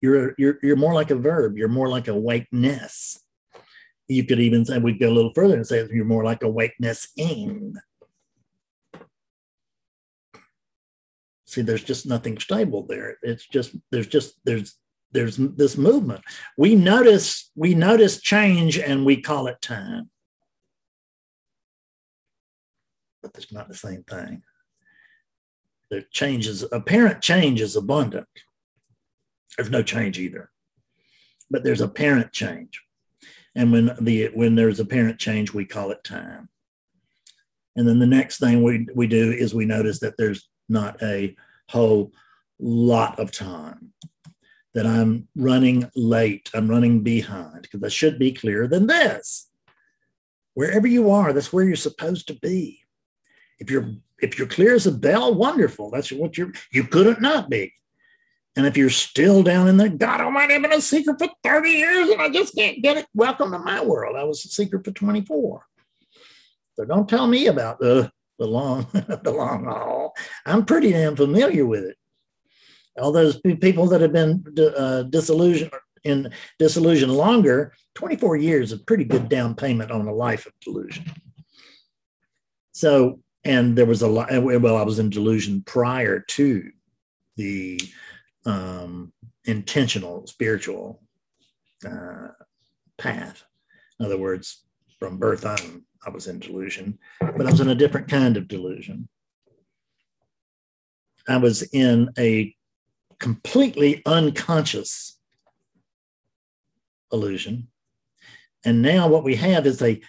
You're, 0.01 0.33
you're, 0.39 0.57
you're 0.63 0.75
more 0.75 0.95
like 0.95 1.11
a 1.11 1.15
verb. 1.15 1.55
You're 1.55 1.67
more 1.67 1.87
like 1.87 2.07
awakeness. 2.07 3.23
You 4.07 4.23
could 4.25 4.39
even 4.39 4.65
say, 4.65 4.79
we'd 4.79 4.99
go 4.99 5.09
a 5.09 5.13
little 5.13 5.33
further 5.35 5.55
and 5.55 5.67
say 5.67 5.87
you're 5.91 6.03
more 6.03 6.23
like 6.23 6.41
awakeness 6.41 7.09
in. 7.15 7.75
See, 11.45 11.61
there's 11.61 11.83
just 11.83 12.07
nothing 12.07 12.39
stable 12.39 12.87
there. 12.87 13.17
It's 13.21 13.45
just, 13.45 13.75
there's 13.91 14.07
just, 14.07 14.39
there's, 14.43 14.75
there's 15.11 15.37
this 15.37 15.77
movement. 15.77 16.21
We 16.57 16.73
notice, 16.73 17.51
we 17.55 17.75
notice 17.75 18.19
change 18.19 18.79
and 18.79 19.05
we 19.05 19.21
call 19.21 19.45
it 19.45 19.61
time 19.61 20.09
but 23.21 23.31
it's 23.35 23.51
not 23.51 23.67
the 23.67 23.75
same 23.75 24.03
thing. 24.03 24.43
The 25.89 26.05
change 26.11 26.47
is 26.47 26.65
apparent 26.71 27.21
change 27.21 27.61
is 27.61 27.75
abundant. 27.75 28.27
There's 29.57 29.69
no 29.69 29.83
change 29.83 30.17
either, 30.17 30.49
but 31.49 31.63
there's 31.63 31.81
apparent 31.81 32.31
change. 32.31 32.81
And 33.55 33.71
when 33.71 33.91
the 33.99 34.29
when 34.33 34.55
there's 34.55 34.79
apparent 34.79 35.19
change, 35.19 35.53
we 35.53 35.65
call 35.65 35.91
it 35.91 36.03
time. 36.03 36.49
And 37.75 37.87
then 37.87 37.99
the 37.99 38.07
next 38.07 38.39
thing 38.39 38.63
we, 38.63 38.87
we 38.95 39.07
do 39.07 39.31
is 39.31 39.53
we 39.53 39.65
notice 39.65 39.99
that 39.99 40.17
there's 40.17 40.49
not 40.67 41.01
a 41.01 41.35
whole 41.69 42.11
lot 42.59 43.19
of 43.19 43.31
time, 43.31 43.93
that 44.73 44.85
I'm 44.85 45.27
running 45.35 45.89
late, 45.95 46.49
I'm 46.53 46.69
running 46.69 47.01
behind, 47.01 47.61
because 47.63 47.83
I 47.83 47.89
should 47.89 48.19
be 48.19 48.31
clearer 48.33 48.67
than 48.67 48.87
this. 48.87 49.49
Wherever 50.53 50.87
you 50.87 51.11
are, 51.11 51.31
that's 51.31 51.53
where 51.53 51.63
you're 51.63 51.75
supposed 51.77 52.27
to 52.27 52.33
be. 52.35 52.80
If 53.61 53.69
you're 53.69 53.93
if 54.21 54.37
you're 54.37 54.47
clear 54.47 54.73
as 54.73 54.87
a 54.87 54.91
bell, 54.91 55.33
wonderful. 55.33 55.91
That's 55.91 56.11
what 56.11 56.37
you're 56.37 56.51
you 56.73 56.83
couldn't 56.83 57.21
not 57.21 57.49
be. 57.49 57.71
And 58.57 58.65
if 58.65 58.75
you're 58.75 58.89
still 58.89 59.43
down 59.43 59.67
in 59.67 59.77
there, 59.77 59.87
God 59.87 60.19
Almighty, 60.19 60.55
I've 60.55 60.61
been 60.63 60.73
a 60.73 60.81
seeker 60.81 61.15
for 61.17 61.29
30 61.43 61.69
years 61.69 62.09
and 62.09 62.21
I 62.21 62.29
just 62.29 62.53
can't 62.53 62.81
get 62.81 62.97
it. 62.97 63.05
Welcome 63.13 63.51
to 63.51 63.59
my 63.59 63.81
world. 63.81 64.17
I 64.17 64.25
was 64.25 64.43
a 64.43 64.49
seeker 64.49 64.81
for 64.83 64.91
24. 64.91 65.63
So 66.75 66.85
don't 66.85 67.07
tell 67.07 67.27
me 67.27 67.47
about 67.47 67.79
the 67.79 68.11
the 68.39 68.47
long 68.47 68.87
the 68.93 69.31
long 69.31 69.65
haul. 69.65 70.15
I'm 70.45 70.65
pretty 70.65 70.91
damn 70.91 71.15
familiar 71.15 71.65
with 71.65 71.83
it. 71.83 71.97
All 72.99 73.11
those 73.11 73.39
people 73.39 73.85
that 73.87 74.01
have 74.01 74.11
been 74.11 74.43
uh, 74.75 75.03
disillusioned 75.03 75.71
in 76.03 76.33
disillusion 76.57 77.09
longer, 77.09 77.73
24 77.93 78.37
years 78.37 78.71
is 78.71 78.79
a 78.79 78.83
pretty 78.83 79.03
good 79.03 79.29
down 79.29 79.53
payment 79.53 79.91
on 79.91 80.07
a 80.07 80.13
life 80.13 80.47
of 80.47 80.53
delusion. 80.61 81.05
So 82.71 83.19
and 83.43 83.77
there 83.77 83.85
was 83.85 84.01
a 84.01 84.07
lot 84.07 84.29
well 84.43 84.77
i 84.77 84.83
was 84.83 84.99
in 84.99 85.09
delusion 85.09 85.63
prior 85.65 86.19
to 86.19 86.69
the 87.37 87.79
um, 88.45 89.11
intentional 89.45 90.27
spiritual 90.27 91.01
uh, 91.87 92.29
path. 92.97 93.43
In 93.99 94.05
other 94.05 94.17
words, 94.17 94.63
from 94.99 95.17
birth 95.17 95.45
on, 95.45 95.83
I 96.05 96.09
was 96.09 96.27
in 96.27 96.39
delusion, 96.39 96.97
but 97.19 97.45
I 97.45 97.51
was 97.51 97.59
in 97.59 97.69
a 97.69 97.75
different 97.75 98.07
kind 98.07 98.37
of 98.37 98.47
delusion. 98.47 99.07
I 101.27 101.37
was 101.37 101.63
in 101.73 102.09
a 102.17 102.55
completely 103.19 104.01
unconscious 104.05 105.19
illusion. 107.11 107.67
And 108.65 108.81
now 108.81 109.07
what 109.07 109.23
we 109.23 109.35
have 109.35 109.65
is 109.67 109.81
a 109.81 110.01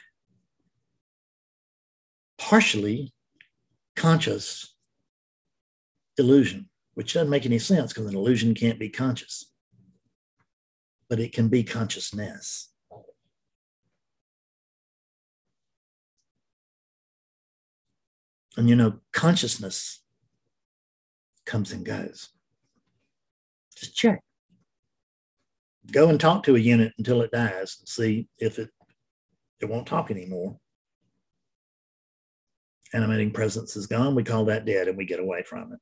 partially 2.39 3.12
conscious 3.97 4.75
illusion, 6.19 6.69
which 6.95 7.15
doesn't 7.15 7.31
make 7.31 7.47
any 7.47 7.59
sense 7.59 7.93
because 7.93 8.09
an 8.09 8.17
illusion 8.17 8.55
can't 8.55 8.79
be 8.79 8.89
conscious, 8.89 9.53
but 11.09 11.21
it 11.21 11.33
can 11.33 11.49
be 11.49 11.63
consciousness. 11.63 12.69
And 18.57 18.69
you 18.69 18.77
know, 18.77 18.99
consciousness 19.13 20.03
comes 21.47 21.73
and 21.73 21.85
goes. 21.85 22.29
Just 23.77 23.97
check. 23.97 24.21
Go 25.91 26.09
and 26.09 26.21
talk 26.21 26.45
to 26.45 26.55
a 26.55 26.61
unit 26.61 26.93
until 26.99 27.23
it 27.23 27.33
dies 27.33 27.79
and 27.81 27.89
see 27.89 28.29
if 28.39 28.59
it 28.59 28.71
it 29.61 29.69
won't 29.69 29.87
talk 29.87 30.11
anymore. 30.11 30.59
Animating 32.95 33.31
presence 33.31 33.77
is 33.77 33.87
gone. 33.87 34.15
We 34.15 34.25
call 34.25 34.45
that 34.47 34.67
dead 34.67 34.89
and 34.89 34.99
we 34.99 35.07
get 35.07 35.21
away 35.21 35.43
from 35.43 35.73
it. 35.73 35.79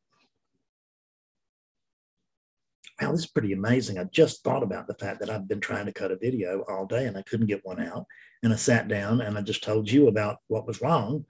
Wow, 3.01 3.13
this 3.13 3.21
is 3.21 3.27
pretty 3.27 3.53
amazing. 3.53 3.99
I 3.99 4.05
just 4.05 4.45
thought 4.45 4.63
about 4.63 4.87
the 4.87 4.95
fact 4.95 5.21
that 5.21 5.31
I've 5.31 5.49
been 5.49 5.61
trying 5.61 5.87
to 5.87 5.93
cut 5.93 6.11
a 6.11 6.17
video 6.17 6.65
all 6.69 6.87
day 6.87 7.07
and 7.07 7.17
I 7.17 7.23
couldn't 7.23 7.47
get 7.47 7.65
one 7.65 7.83
out. 7.83 8.05
And 8.43 8.53
I 8.53 8.57
sat 8.57 8.89
down 8.89 9.23
and 9.23 9.39
I 9.39 9.41
just 9.41 9.65
told 9.65 9.91
you 9.91 10.09
about 10.09 10.37
what 10.49 10.67
was 10.67 10.81
wrong. 10.81 11.25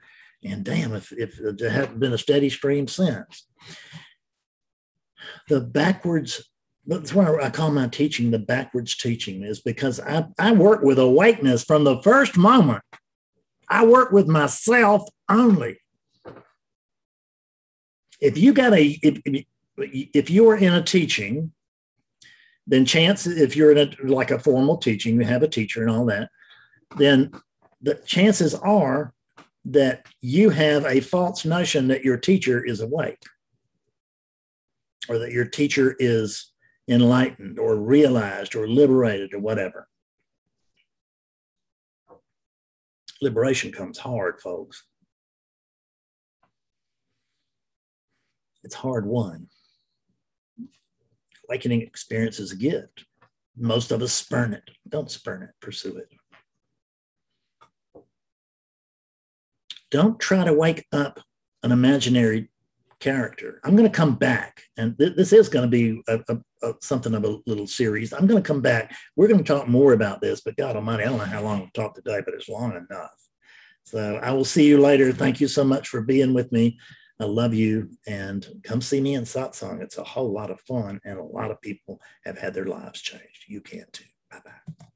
And 0.44 0.64
damn, 0.64 0.94
if, 0.94 1.12
if 1.12 1.38
there 1.38 1.70
hadn't 1.70 2.00
been 2.00 2.12
a 2.12 2.18
steady 2.18 2.50
stream 2.50 2.88
since. 2.88 3.46
The 5.48 5.60
backwards, 5.60 6.50
that's 6.86 7.14
why 7.14 7.36
I 7.40 7.50
call 7.50 7.70
my 7.70 7.88
teaching 7.88 8.30
the 8.30 8.38
backwards 8.38 8.96
teaching, 8.96 9.42
is 9.42 9.60
because 9.60 10.00
I, 10.00 10.26
I 10.38 10.52
work 10.52 10.82
with 10.82 10.98
awakeness 10.98 11.62
from 11.62 11.84
the 11.84 12.00
first 12.02 12.36
moment. 12.36 12.82
I 13.70 13.86
work 13.86 14.12
with 14.12 14.28
myself 14.28 15.08
only. 15.28 15.78
If 18.20 18.36
you 18.36 18.52
got 18.52 18.74
a, 18.74 18.98
if, 19.02 19.44
if 19.78 20.28
you 20.28 20.50
are 20.50 20.56
in 20.56 20.74
a 20.74 20.82
teaching 20.82 21.52
then 22.70 22.84
chance 22.84 23.26
if 23.26 23.56
you're 23.56 23.72
in 23.72 23.78
a 23.78 24.06
like 24.06 24.30
a 24.30 24.38
formal 24.38 24.76
teaching, 24.76 25.16
you 25.16 25.26
have 25.26 25.42
a 25.42 25.48
teacher 25.48 25.82
and 25.82 25.90
all 25.90 26.04
that, 26.06 26.30
then 26.96 27.32
the 27.82 27.96
chances 28.06 28.54
are 28.54 29.12
that 29.64 30.06
you 30.20 30.50
have 30.50 30.86
a 30.86 31.00
false 31.00 31.44
notion 31.44 31.88
that 31.88 32.04
your 32.04 32.16
teacher 32.16 32.64
is 32.64 32.80
awake 32.80 33.22
or 35.08 35.18
that 35.18 35.32
your 35.32 35.44
teacher 35.44 35.96
is 35.98 36.52
enlightened 36.88 37.58
or 37.58 37.76
realized 37.76 38.54
or 38.54 38.68
liberated 38.68 39.34
or 39.34 39.40
whatever. 39.40 39.88
Liberation 43.20 43.72
comes 43.72 43.98
hard, 43.98 44.40
folks. 44.40 44.84
It's 48.62 48.74
hard 48.74 49.06
won 49.06 49.48
awakening 51.50 51.82
experience 51.82 52.38
is 52.38 52.52
a 52.52 52.56
gift. 52.56 53.04
Most 53.56 53.90
of 53.90 54.02
us 54.02 54.12
spurn 54.12 54.54
it. 54.54 54.62
Don't 54.88 55.10
spurn 55.10 55.42
it, 55.42 55.50
pursue 55.60 55.96
it. 55.96 56.08
Don't 59.90 60.20
try 60.20 60.44
to 60.44 60.52
wake 60.52 60.86
up 60.92 61.18
an 61.64 61.72
imaginary 61.72 62.48
character. 63.00 63.60
I'm 63.64 63.76
going 63.76 63.90
to 63.90 63.96
come 63.96 64.14
back, 64.14 64.62
and 64.76 64.96
th- 64.98 65.16
this 65.16 65.32
is 65.32 65.48
going 65.48 65.68
to 65.68 65.70
be 65.70 66.02
a, 66.08 66.20
a, 66.28 66.68
a, 66.68 66.74
something 66.80 67.14
of 67.14 67.24
a 67.24 67.38
little 67.46 67.66
series. 67.66 68.12
I'm 68.12 68.26
going 68.26 68.42
to 68.42 68.46
come 68.46 68.60
back. 68.60 68.94
We're 69.16 69.28
going 69.28 69.42
to 69.42 69.44
talk 69.44 69.66
more 69.66 69.92
about 69.92 70.20
this, 70.20 70.42
but 70.42 70.56
God 70.56 70.76
Almighty, 70.76 71.04
I 71.04 71.06
don't 71.06 71.18
know 71.18 71.24
how 71.24 71.42
long 71.42 71.60
we'll 71.60 71.70
talk 71.74 71.94
today, 71.94 72.20
but 72.24 72.34
it's 72.34 72.48
long 72.48 72.72
enough. 72.72 73.10
So 73.84 74.16
I 74.22 74.32
will 74.32 74.44
see 74.44 74.68
you 74.68 74.78
later. 74.78 75.12
Thank 75.12 75.40
you 75.40 75.48
so 75.48 75.64
much 75.64 75.88
for 75.88 76.02
being 76.02 76.32
with 76.32 76.52
me. 76.52 76.78
I 77.18 77.24
love 77.24 77.52
you 77.52 77.90
and 78.06 78.46
come 78.62 78.80
see 78.80 79.00
me 79.00 79.14
in 79.14 79.24
satsang. 79.24 79.82
It's 79.82 79.98
a 79.98 80.04
whole 80.04 80.32
lot 80.32 80.50
of 80.50 80.60
fun 80.60 81.00
and 81.04 81.18
a 81.18 81.22
lot 81.22 81.50
of 81.50 81.60
people 81.60 82.00
have 82.24 82.38
had 82.38 82.54
their 82.54 82.66
lives 82.66 83.02
changed. 83.02 83.44
You 83.46 83.60
can 83.60 83.84
too. 83.92 84.04
Bye 84.30 84.40
bye. 84.44 84.86